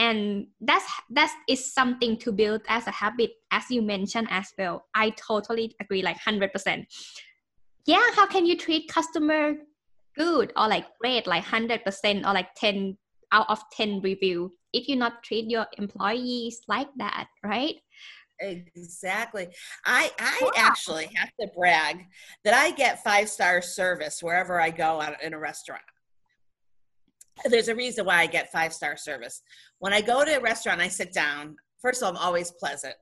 [0.00, 4.86] and that's that is something to build as a habit as you mentioned as well.
[4.94, 6.86] I totally agree like 100%
[7.86, 9.54] yeah how can you treat customer
[10.16, 10.52] good?
[10.56, 12.96] Or like great like 100% or like 10
[13.32, 14.52] out of 10 review.
[14.72, 17.76] If you not treat your employees like that right?
[18.40, 19.48] Exactly.
[19.84, 20.50] I i wow.
[20.56, 22.06] actually have to brag
[22.44, 25.82] that i get five star service wherever i go out in a restaurant
[27.44, 29.42] there's a reason why I get five star service.
[29.78, 31.56] When I go to a restaurant, I sit down.
[31.80, 32.94] First of all, I'm always pleasant.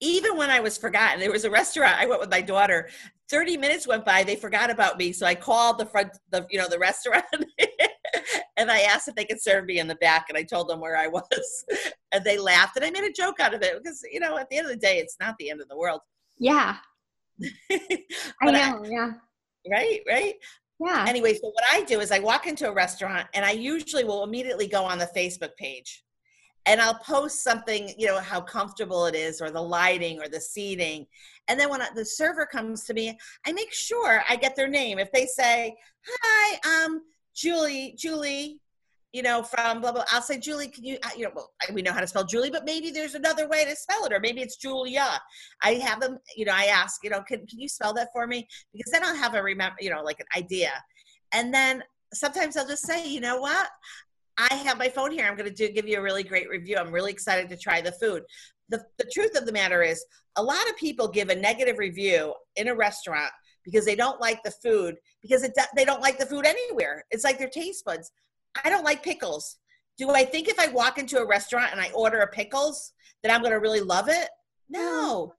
[0.00, 2.88] Even when I was forgotten, there was a restaurant I went with my daughter.
[3.30, 5.12] 30 minutes went by, they forgot about me.
[5.12, 7.24] So I called the front, the you know, the restaurant
[8.56, 10.80] and I asked if they could serve me in the back and I told them
[10.80, 11.64] where I was.
[12.12, 14.48] and they laughed and I made a joke out of it because, you know, at
[14.50, 16.00] the end of the day, it's not the end of the world.
[16.38, 16.76] Yeah.
[17.70, 19.12] I know, I, yeah.
[19.70, 20.34] Right, right.
[20.80, 21.04] Yeah.
[21.08, 24.22] Anyway, so what I do is I walk into a restaurant and I usually will
[24.22, 26.04] immediately go on the Facebook page
[26.66, 30.40] and I'll post something, you know, how comfortable it is or the lighting or the
[30.40, 31.06] seating.
[31.48, 34.98] And then when the server comes to me, I make sure I get their name.
[34.98, 35.74] If they say,
[36.06, 37.02] "Hi, um
[37.34, 38.60] Julie, Julie,
[39.12, 40.04] you know, from blah blah.
[40.10, 42.64] I'll say, Julie, can you, you know, well, we know how to spell Julie, but
[42.64, 45.06] maybe there's another way to spell it, or maybe it's Julia.
[45.62, 48.26] I have them, you know, I ask, you know, can can you spell that for
[48.26, 48.46] me?
[48.72, 50.72] Because then I'll have a remember, you know, like an idea,
[51.32, 53.68] and then sometimes I'll just say, you know what,
[54.38, 55.26] I have my phone here.
[55.26, 56.76] I'm going to do, give you a really great review.
[56.76, 58.22] I'm really excited to try the food.
[58.68, 60.04] The, the truth of the matter is,
[60.36, 63.32] a lot of people give a negative review in a restaurant
[63.64, 67.04] because they don't like the food because it, they don't like the food anywhere.
[67.10, 68.12] It's like their taste buds.
[68.64, 69.56] I don't like pickles.
[69.98, 73.32] Do I think if I walk into a restaurant and I order a pickles that
[73.32, 74.28] I'm going to really love it?
[74.68, 75.32] No.
[75.32, 75.34] Mm.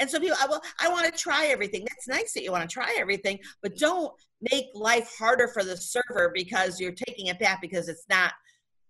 [0.00, 1.84] And so people, I, well, I want to try everything.
[1.84, 4.12] That's nice that you want to try everything, but don't
[4.52, 8.32] make life harder for the server because you're taking it back because it's not,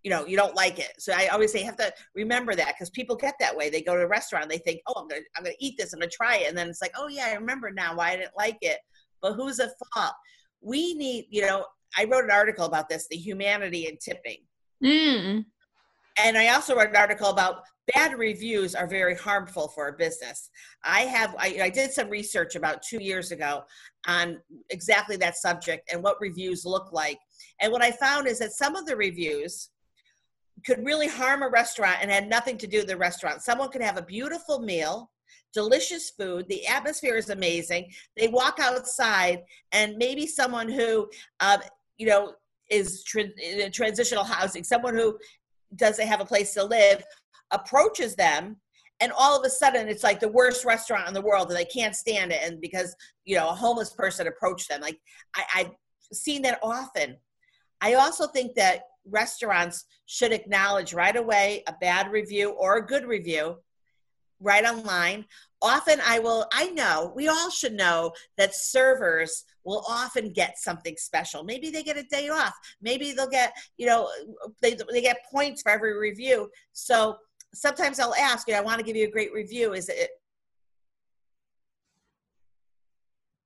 [0.03, 0.93] you know, you don't like it.
[0.99, 3.71] So I always say you have to remember that because people get that way.
[3.71, 5.93] They go to a restaurant and they think, oh, I'm gonna, I'm gonna eat this.
[5.93, 8.17] I'm gonna try it, and then it's like, oh yeah, I remember now why I
[8.17, 8.79] didn't like it.
[9.21, 10.13] But who's at fault?
[10.61, 11.65] We need, you know,
[11.97, 14.39] I wrote an article about this, the humanity in tipping.
[14.83, 15.45] Mm.
[16.19, 17.63] And I also wrote an article about
[17.95, 20.51] bad reviews are very harmful for a business.
[20.85, 23.63] I have I, I, did some research about two years ago
[24.07, 27.19] on exactly that subject and what reviews look like.
[27.61, 29.71] And what I found is that some of the reviews
[30.67, 33.43] could really harm a restaurant and had nothing to do with the restaurant.
[33.43, 35.11] Someone could have a beautiful meal,
[35.53, 37.91] delicious food, the atmosphere is amazing.
[38.17, 41.09] They walk outside, and maybe someone who,
[41.41, 41.59] uh,
[41.99, 42.35] you know,
[42.71, 45.19] is tra- in transitional housing, someone who
[45.77, 47.05] doesn't have a place to live,
[47.51, 48.57] approaches them
[49.01, 51.65] and all of a sudden it's like the worst restaurant in the world and they
[51.65, 54.81] can't stand it and because you know a homeless person approached them.
[54.81, 54.99] Like
[55.35, 55.71] I, i've
[56.13, 57.17] seen that often.
[57.81, 63.07] I also think that restaurants should acknowledge right away a bad review or a good
[63.07, 63.57] review
[64.41, 65.25] right online
[65.61, 70.95] often i will i know we all should know that servers will often get something
[70.97, 74.09] special maybe they get a day off maybe they'll get you know
[74.63, 77.17] they, they get points for every review so
[77.55, 79.73] sometimes I'll ask, you know, I want to give you a great review.
[79.73, 80.11] Is it?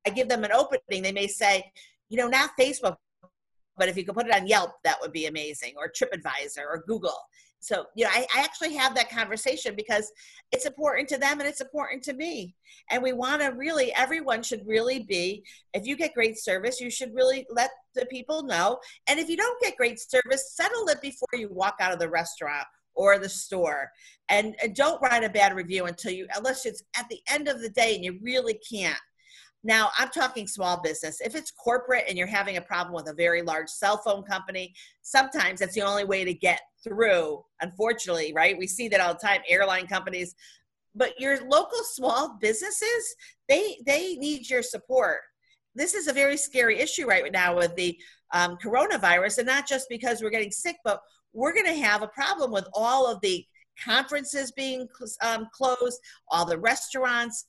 [0.07, 1.03] I give them an opening.
[1.03, 1.73] They may say,
[2.09, 2.97] you know, not Facebook,
[3.77, 6.85] but if you could put it on Yelp, that would be amazing, or TripAdvisor, or
[6.87, 7.17] Google.
[7.63, 10.11] So, you know, I, I actually have that conversation because
[10.51, 12.57] it's important to them and it's important to me.
[12.91, 16.91] And we want to really, everyone should really be, if you get great service, you
[16.91, 18.81] should really let the people know.
[19.07, 22.09] And if you don't get great service, settle it before you walk out of the
[22.09, 23.93] restaurant or the store.
[24.29, 27.63] And, and don't write a bad review until you, unless it's at the end of
[27.63, 28.99] the day and you really can't.
[29.65, 31.21] Now, I'm talking small business.
[31.21, 34.75] If it's corporate and you're having a problem with a very large cell phone company,
[35.03, 37.45] sometimes that's the only way to get through.
[37.61, 38.59] Unfortunately, right?
[38.59, 39.41] We see that all the time.
[39.49, 40.35] Airline companies,
[40.95, 43.15] but your local small businesses,
[43.49, 45.21] they they need your support.
[45.75, 47.97] This is a very scary issue right now with the
[48.35, 51.01] um, coronavirus, and not just because we're getting sick, but
[51.33, 53.47] we're going to have a problem with all of the
[53.83, 54.87] conferences being
[55.23, 55.99] um, closed,
[56.29, 57.47] all the restaurants.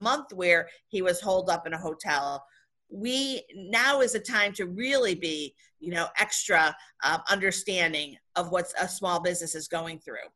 [0.00, 2.44] Month where he was holed up in a hotel.
[2.88, 8.72] We now is a time to really be, you know, extra uh, understanding of what
[8.80, 10.28] a small business is going through.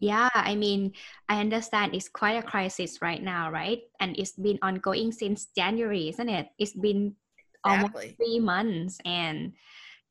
[0.00, 0.92] Yeah, I mean,
[1.28, 3.80] I understand it's quite a crisis right now, right?
[3.98, 6.48] And it's been ongoing since January, isn't it?
[6.58, 7.16] It's been
[7.66, 8.04] exactly.
[8.04, 9.54] almost three months, and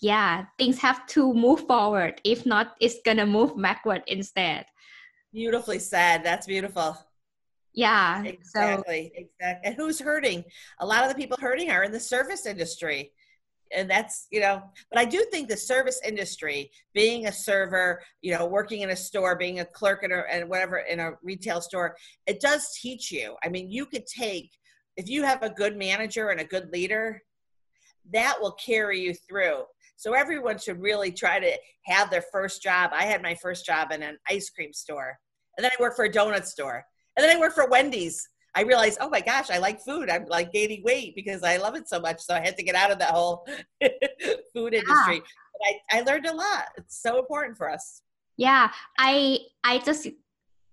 [0.02, 4.65] yeah things have to move forward if not it's gonna move backward instead
[5.34, 6.97] beautifully said that's beautiful
[7.78, 9.22] yeah exactly so.
[9.22, 10.44] exactly and who's hurting
[10.80, 13.12] a lot of the people hurting are in the service industry
[13.72, 18.34] and that's you know but i do think the service industry being a server you
[18.34, 21.62] know working in a store being a clerk in a, and whatever in a retail
[21.62, 24.50] store it does teach you i mean you could take
[24.96, 27.22] if you have a good manager and a good leader
[28.12, 29.63] that will carry you through
[29.98, 31.52] so everyone should really try to
[31.86, 32.92] have their first job.
[32.94, 35.18] I had my first job in an ice cream store,
[35.58, 36.86] and then I worked for a donut store,
[37.18, 38.30] and then I worked for Wendy's.
[38.56, 40.10] I realized, oh my gosh, I like food.
[40.10, 42.22] I'm like gaining weight because I love it so much.
[42.22, 43.46] So I had to get out of that whole
[44.54, 45.22] food industry.
[45.22, 45.76] Yeah.
[45.92, 46.66] I, I learned a lot.
[46.78, 48.02] It's so important for us.
[48.38, 50.08] Yeah, I I just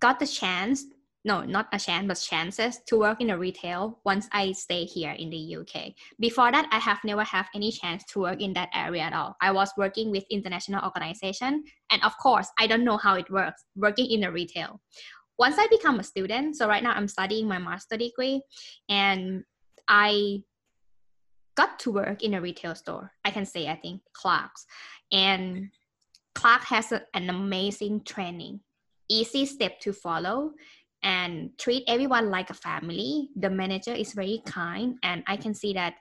[0.00, 0.84] got the chance
[1.26, 5.12] no, not a chance, but chances to work in a retail once I stay here
[5.12, 5.94] in the UK.
[6.20, 9.34] Before that, I have never have any chance to work in that area at all.
[9.40, 13.64] I was working with international organization, and of course, I don't know how it works
[13.74, 14.80] working in a retail.
[15.38, 18.42] Once I become a student, so right now I'm studying my master degree,
[18.88, 19.44] and
[19.88, 20.42] I
[21.56, 23.12] got to work in a retail store.
[23.24, 24.66] I can say I think Clarks,
[25.12, 25.70] and
[26.34, 28.60] Clark has a, an amazing training,
[29.08, 30.52] easy step to follow
[31.02, 33.28] and treat everyone like a family.
[33.36, 35.94] The manager is very kind, and I can see that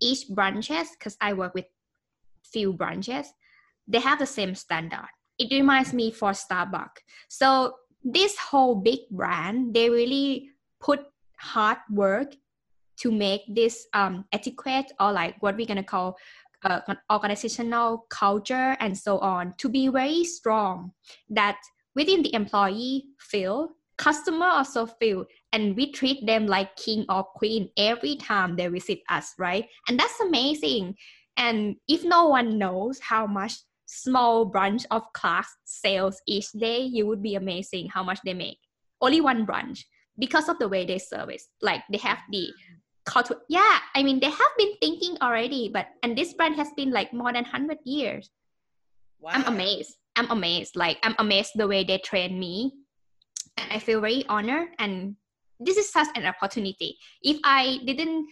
[0.00, 1.66] each branches, because I work with
[2.42, 3.32] few branches,
[3.88, 5.08] they have the same standard.
[5.38, 7.02] It reminds me for Starbucks.
[7.28, 10.50] So this whole big brand, they really
[10.80, 11.00] put
[11.38, 12.36] hard work
[12.98, 16.16] to make this um, etiquette or like what we're gonna call
[16.62, 16.80] uh,
[17.10, 20.92] organizational culture and so on to be very strong.
[21.28, 21.58] That
[21.94, 27.68] within the employee field customer also feel and we treat them like king or queen
[27.76, 29.66] every time they visit us right?
[29.88, 30.96] And that's amazing.
[31.36, 33.54] And if no one knows how much
[33.94, 38.58] small branch of Clarks sales each day you would be amazing how much they make.
[39.00, 39.86] Only one branch
[40.18, 41.48] because of the way they service.
[41.62, 42.50] Like they have the
[43.04, 46.68] call to yeah i mean they have been thinking already but and this brand has
[46.74, 48.30] been like more than 100 years.
[49.20, 49.32] Wow.
[49.34, 49.96] i'm amazed.
[50.16, 50.76] I'm amazed.
[50.76, 52.72] Like i'm amazed the way they train me.
[53.56, 54.68] And i feel very honored.
[54.78, 55.16] And
[55.60, 56.96] this is such an opportunity.
[57.22, 58.26] If i didn't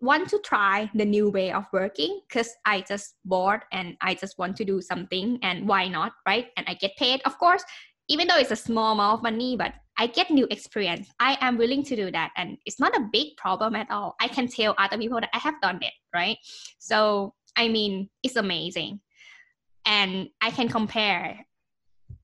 [0.00, 4.38] want to try the new way of working because i just bored and i just
[4.38, 6.48] want to do something and why not right?
[6.56, 7.64] And i get paid of course
[8.08, 11.08] even though it's a small amount of money but i get new experience.
[11.18, 14.14] I am willing to do that and it's not a big problem at all.
[14.20, 16.38] I can tell other people that i have done it right?
[16.78, 19.00] So i mean it's amazing.
[19.84, 21.44] And i can compare.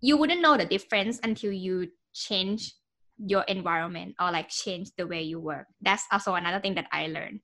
[0.00, 2.74] You wouldn't know the difference until you change
[3.18, 5.66] your environment or like change the way you work.
[5.80, 7.40] That's also another thing that i learned.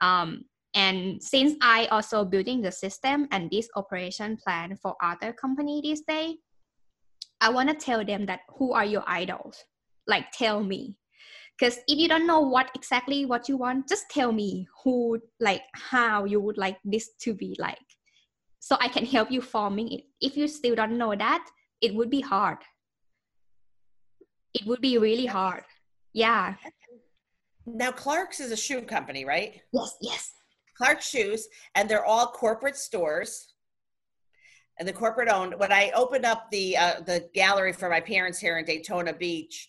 [0.00, 0.44] Um,
[0.74, 6.02] and since i also building the system and this operation plan for other company this
[6.02, 6.36] day
[7.40, 9.64] i want to tell them that who are your idols?
[10.06, 10.96] Like tell me.
[11.58, 15.62] Because if you don't know what exactly what you want just tell me who like
[15.74, 17.78] how you would like this to be like.
[18.60, 20.02] So i can help you forming it.
[20.20, 21.44] If you still don't know that
[21.80, 22.58] it would be hard
[24.54, 25.64] it would be really hard.
[26.12, 26.54] Yeah.
[27.66, 29.60] Now, Clarks is a shoe company, right?
[29.72, 30.32] Yes, yes.
[30.76, 33.52] Clark shoes, and they're all corporate stores,
[34.78, 35.54] and the corporate owned.
[35.58, 39.68] When I opened up the uh, the gallery for my parents here in Daytona Beach,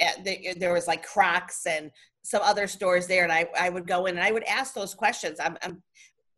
[0.00, 1.90] uh, the, there was like Crocs and
[2.22, 4.94] some other stores there, and I I would go in and I would ask those
[4.94, 5.40] questions.
[5.40, 5.82] I'm, I'm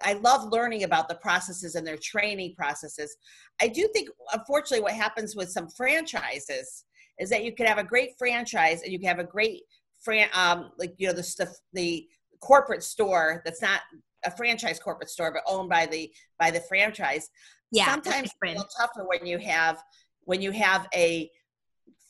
[0.02, 3.14] I love learning about the processes and their training processes.
[3.60, 6.84] I do think, unfortunately, what happens with some franchises
[7.18, 9.62] is that you could have a great franchise and you can have a great
[10.02, 12.06] fran um like you know the stuff the
[12.40, 13.80] corporate store that's not
[14.24, 17.28] a franchise corporate store but owned by the by the franchise.
[17.72, 19.82] Yeah sometimes it's a little tougher when you have
[20.22, 21.30] when you have a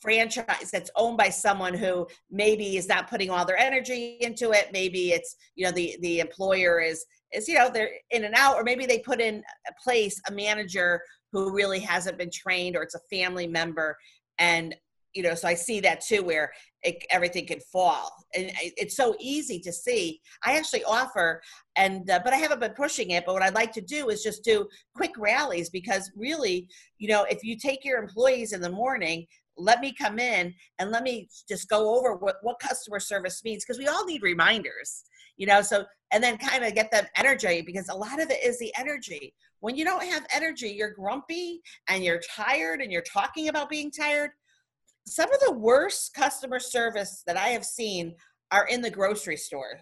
[0.00, 4.68] franchise that's owned by someone who maybe is not putting all their energy into it.
[4.72, 8.57] Maybe it's you know the the employer is is you know they're in and out
[8.57, 11.00] or maybe they put in a place a manager
[11.32, 13.96] who really hasn't been trained or it's a family member
[14.38, 14.74] and
[15.14, 16.52] you know so i see that too where
[16.84, 18.10] it, everything can fall.
[18.36, 20.20] And it's so easy to see.
[20.44, 21.40] I actually offer
[21.76, 24.22] and uh, but i haven't been pushing it but what i'd like to do is
[24.22, 28.70] just do quick rallies because really you know if you take your employees in the
[28.70, 33.42] morning let me come in and let me just go over what, what customer service
[33.44, 35.04] means because we all need reminders
[35.36, 38.38] you know so and then kind of get them energy because a lot of it
[38.44, 39.34] is the energy.
[39.58, 43.90] When you don't have energy you're grumpy and you're tired and you're talking about being
[43.90, 44.30] tired
[45.07, 48.14] some of the worst customer service that I have seen
[48.50, 49.80] are in the grocery store.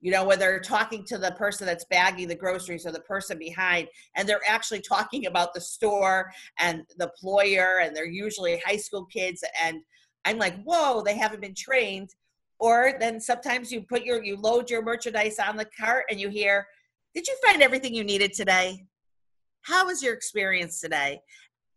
[0.00, 3.38] You know, where they're talking to the person that's bagging the groceries or the person
[3.38, 3.86] behind,
[4.16, 6.28] and they're actually talking about the store
[6.58, 9.44] and the employer, and they're usually high school kids.
[9.62, 9.80] And
[10.24, 12.10] I'm like, whoa, they haven't been trained.
[12.58, 16.28] Or then sometimes you put your, you load your merchandise on the cart and you
[16.28, 16.66] hear,
[17.14, 18.84] did you find everything you needed today?
[19.62, 21.20] How was your experience today?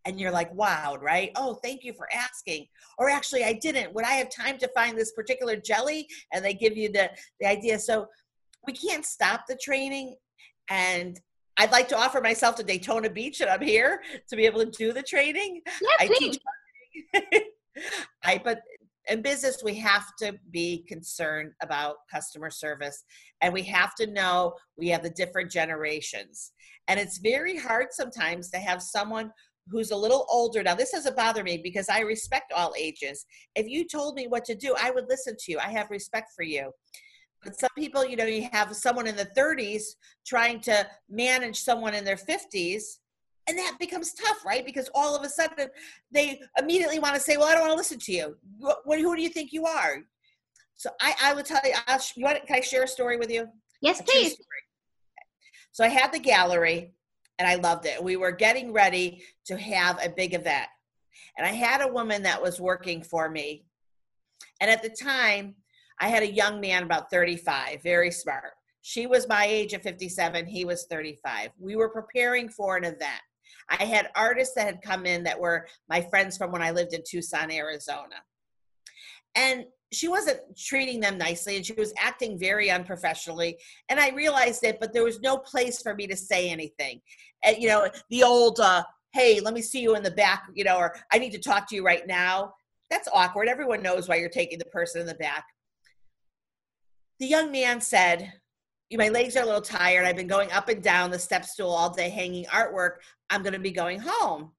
[0.06, 1.32] And you're like wowed, right?
[1.36, 2.68] Oh, thank you for asking.
[2.98, 3.94] Or actually, I didn't.
[3.94, 6.08] Would I have time to find this particular jelly?
[6.34, 7.80] And they give you the, the idea.
[7.80, 8.08] So
[8.68, 10.16] we can't stop the training.
[10.70, 11.20] And
[11.58, 14.72] I'd like to offer myself to Daytona Beach, and I'm here to be able to
[14.72, 15.62] do the training.
[15.82, 16.40] Yeah, I please.
[17.14, 17.44] teach.
[18.24, 18.62] I but
[19.08, 23.04] in business we have to be concerned about customer service
[23.42, 26.54] and we have to know we have the different generations
[26.88, 29.32] and it's very hard sometimes to have someone
[29.70, 30.64] who's a little older.
[30.64, 33.26] Now this doesn't bother me because i respect all ages.
[33.56, 35.60] If you told me what to do i would listen to you.
[35.60, 36.72] I have respect for you.
[37.44, 39.84] But some people you know you have someone in the 30s
[40.26, 42.84] trying to manage someone in their 50s
[43.48, 44.66] and that becomes tough right?
[44.66, 45.68] Because all of a sudden
[46.12, 48.36] they immediately want to say well i don't want to listen to you.
[48.60, 49.98] What, who do you think you are?
[50.76, 53.32] So i i would tell you I'll, you want can i share a story with
[53.32, 53.48] you?
[53.82, 54.38] Yes please.
[55.72, 56.94] so i had the gallery
[57.40, 58.04] and I loved it.
[58.04, 60.68] We were getting ready to have a big event.
[61.38, 63.66] And I had a woman that was working for me.
[64.62, 65.56] And at the time,
[66.00, 68.54] I had a young man about 35, very smart.
[68.82, 71.52] She was my age at 57, he was 35.
[71.60, 73.22] We were preparing for an event.
[73.70, 76.94] I had artists that had come in that were my friends from when I lived
[76.94, 78.16] in Tucson, Arizona.
[79.34, 83.58] And she wasn't treating them nicely and she was acting very unprofessionally
[83.90, 87.00] and i realized it but there was no place for me to say anything
[87.46, 88.84] and you know the old uh,
[89.14, 91.68] hey let me see you in the back you know or i need to talk
[91.70, 92.54] to you right now.
[92.90, 93.48] That's awkward.
[93.48, 95.46] Everyone knows why you're taking the person in the back.
[97.20, 98.32] The young man said
[98.94, 100.06] my legs are a little tired.
[100.06, 102.98] I've been going up and down the step stool all day hanging artwork.
[103.30, 104.52] I'm going to be going home.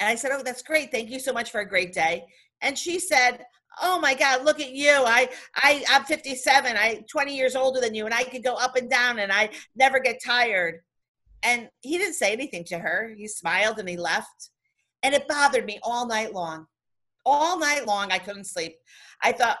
[0.00, 0.90] And i said oh that's great.
[0.90, 2.24] Thank you so much for a great day.
[2.60, 3.44] And she said
[3.82, 4.90] oh my god look at you.
[4.90, 8.76] I i i'm 57 i 20 years older than you and i could go up
[8.76, 10.80] and down and i never get tired
[11.42, 13.14] and he didn't say anything to her.
[13.16, 14.50] He smiled and he left.
[15.02, 16.66] And it bothered me all night long.
[17.24, 18.76] All night long i couldn't sleep.
[19.22, 19.58] I thought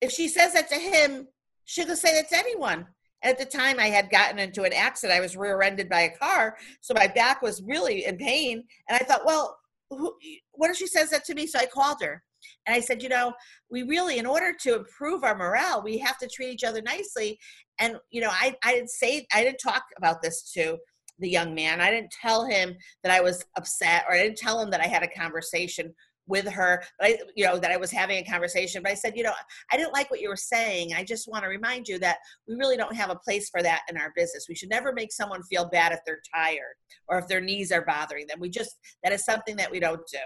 [0.00, 1.26] if she says that to him
[1.64, 2.86] she could say that to anyone.
[3.22, 5.18] At the time i had gotten into an accident.
[5.18, 8.64] I was rear-ended by a car so my back was really in pain.
[8.88, 9.58] And i thought well
[9.90, 10.14] who,
[10.52, 11.46] what if she says that to me?
[11.46, 12.22] So i called her.
[12.66, 13.32] And I said, you know,
[13.70, 17.38] we really, in order to improve our morale, we have to treat each other nicely.
[17.80, 20.78] And, you know, I, I didn't say, I didn't talk about this to
[21.18, 21.80] the young man.
[21.80, 24.86] I didn't tell him that I was upset or I didn't tell him that I
[24.86, 25.94] had a conversation
[26.26, 28.82] with her, but I, you know, that I was having a conversation.
[28.82, 29.32] But I said, you know,
[29.72, 30.94] I didn't like what you were saying.
[30.94, 33.82] I just want to remind you that we really don't have a place for that
[33.90, 34.46] in our business.
[34.48, 36.76] We should never make someone feel bad if they're tired
[37.08, 38.38] or if their knees are bothering them.
[38.40, 40.18] We just, that is something that we don't do.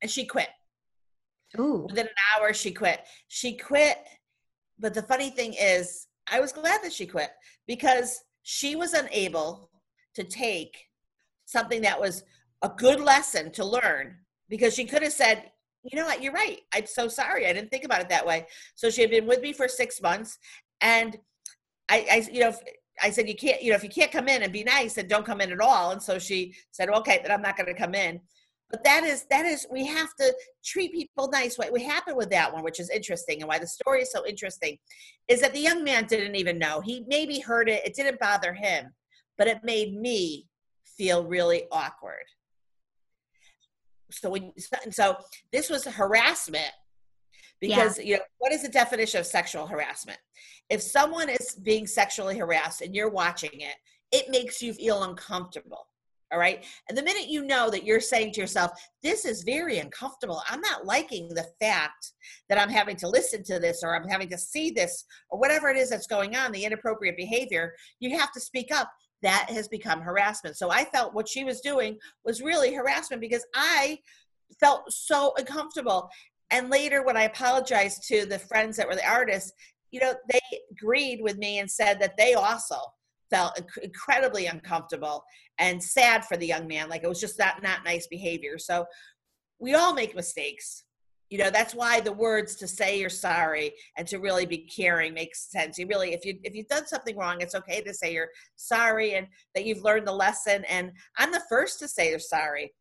[0.00, 0.48] And she quit.
[1.58, 1.86] Ooh.
[1.88, 3.00] Within an hour, she quit.
[3.26, 3.98] She quit.
[4.78, 7.30] But the funny thing is, I was glad that she quit
[7.66, 9.70] because she was unable
[10.14, 10.76] to take
[11.46, 12.24] something that was
[12.62, 14.16] a good lesson to learn
[14.48, 15.50] because she could have said,
[15.84, 16.60] you know what, you're right.
[16.74, 17.46] I'm so sorry.
[17.46, 18.46] I didn't think about it that way.
[18.74, 20.38] So she had been with me for six months.
[20.80, 21.16] And
[21.88, 22.54] I, I you know,
[23.02, 25.08] I said, you can't, you know, if you can't come in and be nice, then
[25.08, 25.92] don't come in at all.
[25.92, 28.20] And so she said, okay, then I'm not going to come in
[28.70, 32.52] but that is that is we have to treat people nice what happened with that
[32.52, 34.76] one which is interesting and why the story is so interesting
[35.26, 36.80] is that the young man didn't even know.
[36.80, 38.94] He maybe heard it it didn't bother him
[39.36, 40.46] but it made me
[40.84, 42.24] feel really awkward.
[44.10, 44.52] So when
[44.90, 45.16] so
[45.52, 46.72] this was harassment
[47.60, 48.04] because yeah.
[48.04, 50.18] you know what is the definition of sexual harassment?
[50.70, 53.76] If someone is being sexually harassed and you're watching it
[54.10, 55.87] it makes you feel uncomfortable
[56.30, 56.64] all right.
[56.88, 58.72] And the minute you know that you're saying to yourself,
[59.02, 62.12] this is very uncomfortable, I'm not liking the fact
[62.48, 65.70] that I'm having to listen to this or I'm having to see this or whatever
[65.70, 68.90] it is that's going on, the inappropriate behavior, you have to speak up.
[69.22, 70.56] That has become harassment.
[70.56, 73.98] So I felt what she was doing was really harassment because I
[74.60, 76.08] felt so uncomfortable.
[76.52, 79.52] And later, when I apologized to the friends that were the artists,
[79.90, 80.38] you know, they
[80.70, 82.76] agreed with me and said that they also
[83.30, 85.24] felt incredibly uncomfortable
[85.58, 88.58] and sad for the young man like it was just that not nice behavior.
[88.58, 88.86] So
[89.58, 90.84] we all make mistakes.
[91.30, 95.12] You know that's why the words to say you're sorry and to really be caring
[95.12, 95.76] makes sense.
[95.76, 99.14] You really if you if you've done something wrong it's okay to say you're sorry
[99.14, 100.64] and that you've learned the lesson.
[100.64, 102.72] And i'm the first to say you're sorry.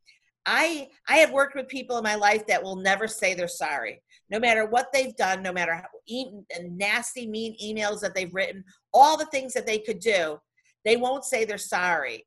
[0.45, 4.01] I i have worked with people in my life that will never say they're sorry.
[4.29, 6.31] No matter what they've done no matter how e-
[6.61, 8.63] nasty mean emails that they've written
[8.97, 10.39] all the things that they could do
[10.85, 12.25] they won't say they're sorry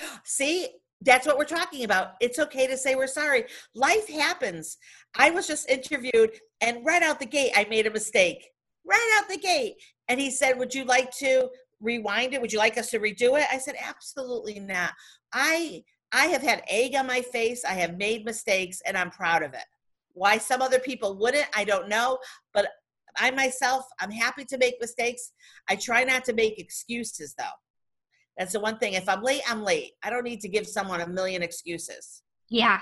[0.24, 0.68] See,
[1.02, 2.12] that's what we're talking about.
[2.20, 3.44] It's okay to say we're sorry.
[3.74, 4.76] Life happens.
[5.16, 8.50] I was just interviewed, and right out the gate, I made a mistake.
[8.84, 9.74] Right out the gate.
[10.08, 11.48] And he said, Would you like to
[11.80, 12.40] rewind it?
[12.40, 13.46] Would you like us to redo it?
[13.50, 14.92] I said, Absolutely not.
[15.32, 15.82] I
[16.12, 17.64] I have had egg on my face.
[17.64, 19.64] I have made mistakes, and I'm proud of it.
[20.12, 22.18] Why some other people wouldn't, I don't know.
[22.52, 22.68] But
[23.16, 25.32] I myself, I'm happy to make mistakes.
[25.68, 27.44] I try not to make excuses, though.
[28.36, 28.94] That's the one thing.
[28.94, 29.92] If I'm late, I'm late.
[30.02, 32.22] I don't need to give someone a million excuses.
[32.48, 32.80] Yeah.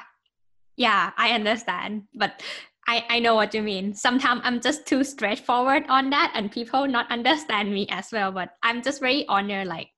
[0.77, 2.05] Yeah, I understand.
[2.15, 2.43] But
[2.87, 3.95] I, I know what you mean.
[3.95, 8.33] Sometimes I'm just too straightforward on that and people not understand me as well.
[8.33, 9.89] But I'm just very honored like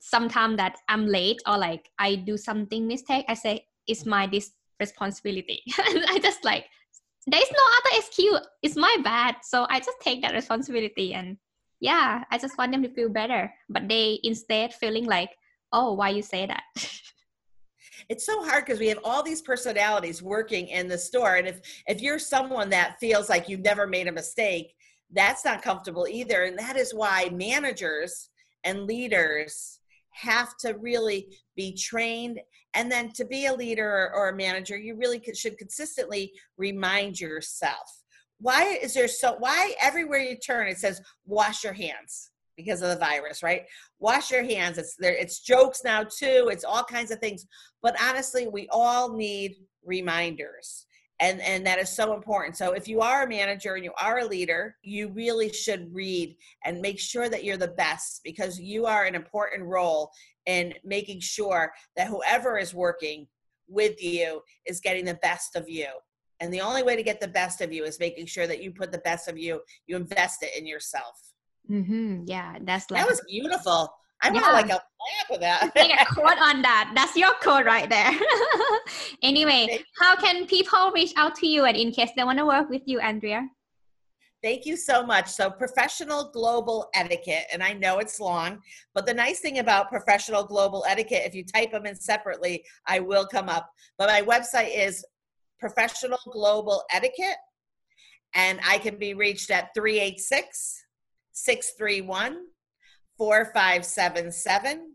[0.00, 4.52] sometimes that I'm late or like I do something mistake, I say it's my this
[4.78, 5.62] responsibility.
[5.78, 6.66] I just like
[7.26, 8.40] there's no other excuse.
[8.62, 9.36] It's my bad.
[9.42, 11.36] So I just take that responsibility and
[11.84, 15.30] yeah i just want them to feel better but they instead feeling like
[15.72, 16.62] oh why you say that
[18.08, 21.60] it's so hard because we have all these personalities working in the store and if
[21.86, 24.74] if you're someone that feels like you've never made a mistake
[25.12, 28.30] that's not comfortable either and that is why managers
[28.64, 32.40] and leaders have to really be trained
[32.74, 38.02] and then to be a leader or a manager you really should consistently remind yourself.
[38.40, 42.88] Why is there so why everywhere you turn it says wash your hands because of
[42.88, 43.62] the virus right?
[44.00, 47.46] Wash your hands it's there it's jokes now too it's all kinds of things
[47.82, 50.86] but honestly we all need reminders
[51.20, 52.56] and and that is so important.
[52.56, 56.36] So if you are a manager and you are a leader you really should read
[56.64, 60.10] and make sure that you're the best because you are an important role
[60.46, 63.26] in making sure that whoever is working
[63.68, 65.86] with you is getting the best of you.
[66.40, 68.72] And the only way to get the best of you is making sure that you
[68.72, 71.20] put the best of you you invest it in yourself.
[71.70, 72.24] Mm-hmm.
[72.26, 73.88] yeah that's like that was beautiful
[74.22, 74.40] I yeah.
[74.40, 75.74] want like a clap of that.
[75.74, 76.92] Take a quote on that.
[76.94, 78.10] That's your quote right there.
[79.22, 82.70] anyway, how can people reach out to you and in case they want to work
[82.70, 83.46] with you, Andrea?
[84.42, 85.28] Thank you so much.
[85.28, 88.60] So, professional global etiquette, and I know it's long,
[88.94, 93.00] but the nice thing about professional global etiquette, if you type them in separately, I
[93.00, 93.70] will come up.
[93.96, 95.02] But my website is
[95.58, 97.38] professional global etiquette,
[98.34, 100.84] and I can be reached at 386
[101.32, 102.36] 631
[103.18, 104.94] 4577.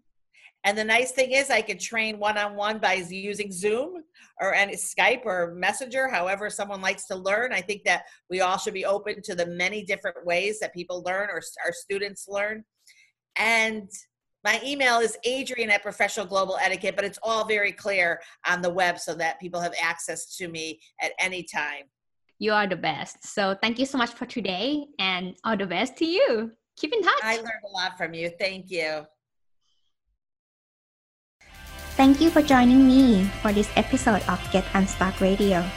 [0.66, 4.04] And the nice thing is, I could train one on one by using Zoom
[4.42, 7.54] or any Skype or Messenger, however, someone likes to learn.
[7.54, 11.02] I think that we all should be open to the many different ways that people
[11.06, 12.66] learn or our students learn.
[13.38, 13.90] And
[14.44, 18.70] my email is andrea at professional global etiquette, but it's all very clear on the
[18.70, 21.84] web so that people have access to me at any time.
[22.38, 23.26] You are the best.
[23.26, 27.04] So thank you so much for today and all the best to you keep in
[27.04, 27.22] touch.
[27.22, 28.32] I learned a lot from you.
[28.40, 29.06] Thank you.
[32.00, 35.68] Thank you for joining me for this episode of Get Unstuck Radio.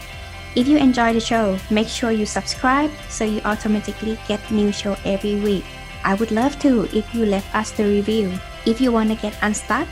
[0.55, 4.95] If you enjoy the show, make sure you subscribe so you automatically get new show
[5.05, 5.65] every week.
[6.05, 8.39] I would love to if you left us the review.
[8.67, 9.89] If you want to get unstuck,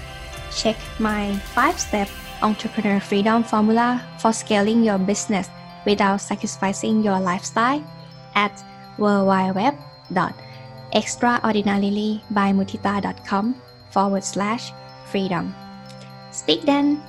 [0.54, 2.08] check my 5-step
[2.42, 5.50] entrepreneur freedom formula for scaling your business
[5.84, 7.82] without sacrificing your lifestyle
[8.36, 8.54] at
[8.98, 10.49] worldwideweb.com
[10.92, 13.54] extraordinarily by mutita.com
[13.90, 14.72] forward slash
[15.10, 15.54] freedom.
[16.32, 17.02] Speak then.